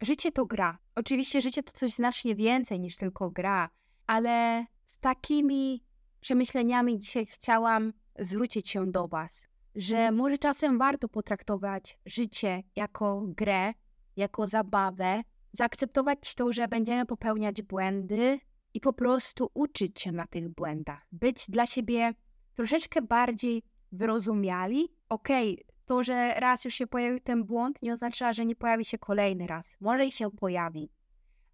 Życie 0.00 0.32
to 0.32 0.46
gra. 0.46 0.78
Oczywiście 0.94 1.40
życie 1.40 1.62
to 1.62 1.72
coś 1.72 1.90
znacznie 1.90 2.34
więcej 2.34 2.80
niż 2.80 2.96
tylko 2.96 3.30
gra, 3.30 3.70
ale 4.06 4.66
z 4.84 4.98
takimi 4.98 5.84
przemyśleniami 6.20 6.98
dzisiaj 6.98 7.26
chciałam 7.26 7.92
zwrócić 8.18 8.70
się 8.70 8.90
do 8.90 9.08
Was, 9.08 9.48
że 9.74 10.12
może 10.12 10.38
czasem 10.38 10.78
warto 10.78 11.08
potraktować 11.08 11.98
życie 12.06 12.62
jako 12.76 13.22
grę, 13.26 13.74
jako 14.16 14.46
zabawę, 14.46 15.22
zaakceptować 15.52 16.34
to, 16.34 16.52
że 16.52 16.68
będziemy 16.68 17.06
popełniać 17.06 17.62
błędy 17.62 18.38
i 18.74 18.80
po 18.80 18.92
prostu 18.92 19.50
uczyć 19.54 20.00
się 20.00 20.12
na 20.12 20.26
tych 20.26 20.48
błędach, 20.48 21.06
być 21.12 21.50
dla 21.50 21.66
siebie 21.66 22.14
troszeczkę 22.54 23.02
bardziej 23.02 23.62
wyrozumiali. 23.92 24.88
Okej, 25.08 25.54
okay, 25.54 25.67
to, 25.88 26.02
że 26.02 26.34
raz 26.34 26.64
już 26.64 26.74
się 26.74 26.86
pojawił 26.86 27.20
ten 27.20 27.44
błąd, 27.44 27.82
nie 27.82 27.92
oznacza, 27.92 28.32
że 28.32 28.46
nie 28.46 28.56
pojawi 28.56 28.84
się 28.84 28.98
kolejny 28.98 29.46
raz. 29.46 29.76
Może 29.80 30.06
i 30.06 30.12
się 30.12 30.30
pojawi. 30.30 30.90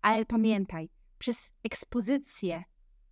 Ale 0.03 0.25
pamiętaj, 0.25 0.89
przez 1.19 1.51
ekspozycję 1.65 2.65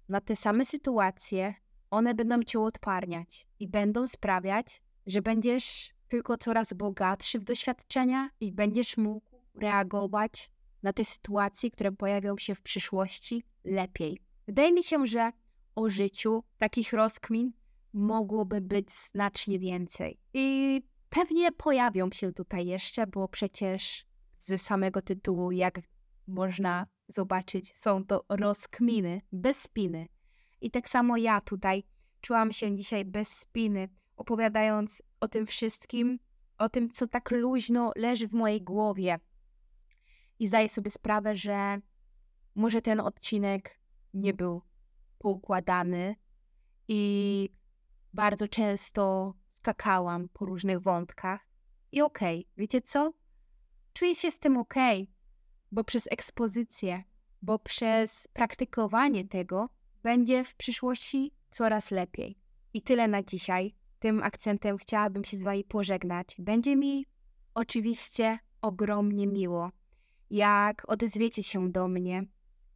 na 0.08 0.20
te 0.20 0.37
same 0.37 0.64
sytuacje, 0.64 1.54
one 1.90 2.14
będą 2.14 2.42
cię 2.42 2.61
odparniać 2.61 3.46
i 3.61 3.68
będą 3.68 4.08
sprawiać, 4.08 4.82
że 5.06 5.22
będziesz 5.22 5.90
tylko 6.08 6.38
coraz 6.38 6.72
bogatszy 6.72 7.38
w 7.38 7.44
doświadczenia 7.44 8.30
i 8.40 8.52
będziesz 8.52 8.96
mógł 8.96 9.26
reagować 9.54 10.50
na 10.82 10.92
te 10.92 11.04
sytuacje, 11.04 11.70
które 11.70 11.92
pojawią 11.92 12.38
się 12.38 12.54
w 12.54 12.62
przyszłości 12.62 13.44
lepiej. 13.64 14.18
Wydaje 14.46 14.72
mi 14.72 14.82
się, 14.82 15.06
że 15.06 15.32
o 15.74 15.88
życiu 15.88 16.44
takich 16.58 16.92
rozkmin 16.92 17.52
mogłoby 17.92 18.61
być 18.61 18.92
znacznie 18.92 19.58
więcej. 19.58 20.18
I 20.35 20.82
pewnie 21.12 21.53
pojawią 21.53 22.11
się 22.11 22.33
tutaj 22.33 22.66
jeszcze, 22.66 23.07
bo 23.07 23.29
przecież 23.29 24.07
z 24.37 24.62
samego 24.62 25.03
tytułu, 25.03 25.51
jak 25.51 25.81
można 26.27 26.87
zobaczyć, 27.09 27.79
są 27.79 28.05
to 28.05 28.25
rozkminy, 28.29 29.22
bez 29.33 29.62
spiny. 29.62 30.09
I 30.61 30.70
tak 30.70 30.88
samo 30.88 31.16
ja 31.16 31.40
tutaj 31.40 31.85
czułam 32.20 32.53
się 32.53 32.77
dzisiaj 32.77 33.05
bez 33.05 33.29
spiny, 33.29 33.88
opowiadając 34.16 35.03
o 35.20 35.29
tym 35.29 35.46
wszystkim, 35.46 36.18
o 36.59 36.68
tym, 36.68 36.90
co 36.90 37.07
tak 37.07 37.31
luźno 37.31 37.92
leży 37.96 38.29
w 38.29 38.33
mojej 38.33 38.63
głowie. 38.63 39.19
I 40.38 40.46
zdaję 40.46 40.69
sobie 40.69 40.90
sprawę, 40.90 41.37
że 41.37 41.81
może 42.54 42.83
ten 42.83 43.00
odcinek 43.00 43.79
nie 44.15 44.35
był 44.35 44.63
poukładany 45.19 46.17
i 46.88 47.48
bardzo 48.13 48.48
często 48.48 49.35
skakałam 49.63 50.29
po 50.29 50.46
różnych 50.46 50.81
wątkach. 50.81 51.48
I 51.92 52.02
okej, 52.02 52.38
okay, 52.40 52.52
wiecie 52.56 52.81
co? 52.81 53.13
Czuję 53.92 54.15
się 54.15 54.31
z 54.31 54.38
tym 54.38 54.56
okej, 54.56 55.02
okay, 55.02 55.15
bo 55.73 55.85
przez 55.85 56.08
ekspozycję, 56.10 57.04
bo 57.42 57.58
przez 57.58 58.29
praktykowanie 58.33 59.29
tego 59.29 59.69
będzie 60.02 60.44
w 60.44 60.54
przyszłości 60.54 61.35
coraz 61.50 61.90
lepiej. 61.90 62.38
I 62.75 62.83
tyle 62.83 63.08
na 63.08 63.23
dzisiaj. 63.23 63.75
Tym 63.98 64.23
akcentem 64.23 64.79
chciałabym 64.79 65.25
się 65.25 65.37
z 65.37 65.42
Wami 65.42 65.65
pożegnać. 65.65 66.37
Będzie 66.38 66.77
mi 66.77 67.06
oczywiście 67.54 68.38
ogromnie 68.63 69.27
miło, 69.27 69.71
jak 70.31 70.85
odezwiecie 70.87 71.42
się 71.42 71.73
do 71.73 71.88
mnie, 71.88 72.25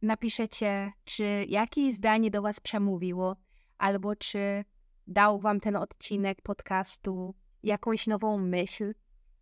napiszecie, 0.01 0.91
czy 1.05 1.45
jakieś 1.47 1.93
zdanie 1.93 2.31
do 2.31 2.41
Was 2.41 2.59
przemówiło, 2.59 3.35
albo 3.77 4.15
czy 4.15 4.65
dał 5.07 5.39
Wam 5.39 5.59
ten 5.59 5.75
odcinek 5.75 6.41
podcastu 6.41 7.35
jakąś 7.63 8.07
nową 8.07 8.37
myśl, 8.37 8.93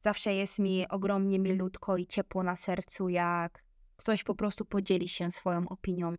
Zawsze 0.05 0.34
jest 0.34 0.59
mi 0.59 0.88
ogromnie 0.89 1.39
milutko 1.39 1.97
i 1.97 2.07
ciepło 2.07 2.43
na 2.43 2.55
sercu, 2.55 3.09
jak 3.09 3.63
ktoś 3.95 4.24
po 4.24 4.36
prostu 4.36 4.66
podzieli 4.66 5.09
się 5.09 5.32
swoją 5.32 5.70
opinią. 5.70 6.16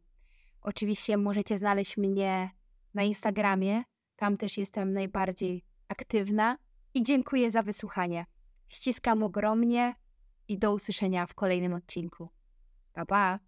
Oczywiście 0.60 1.16
możecie 1.16 1.58
znaleźć 1.58 1.96
mnie 1.96 2.50
na 2.94 3.02
Instagramie, 3.02 3.82
tam 4.16 4.36
też 4.36 4.58
jestem 4.58 4.92
najbardziej 4.92 5.64
aktywna 5.88 6.58
i 6.94 7.02
dziękuję 7.02 7.50
za 7.50 7.62
wysłuchanie. 7.62 8.26
Ściskam 8.68 9.22
ogromnie 9.22 9.94
i 10.48 10.58
do 10.58 10.72
usłyszenia 10.72 11.26
w 11.26 11.34
kolejnym 11.34 11.74
odcinku. 11.74 12.28
Pa 12.92 13.06
pa! 13.06 13.38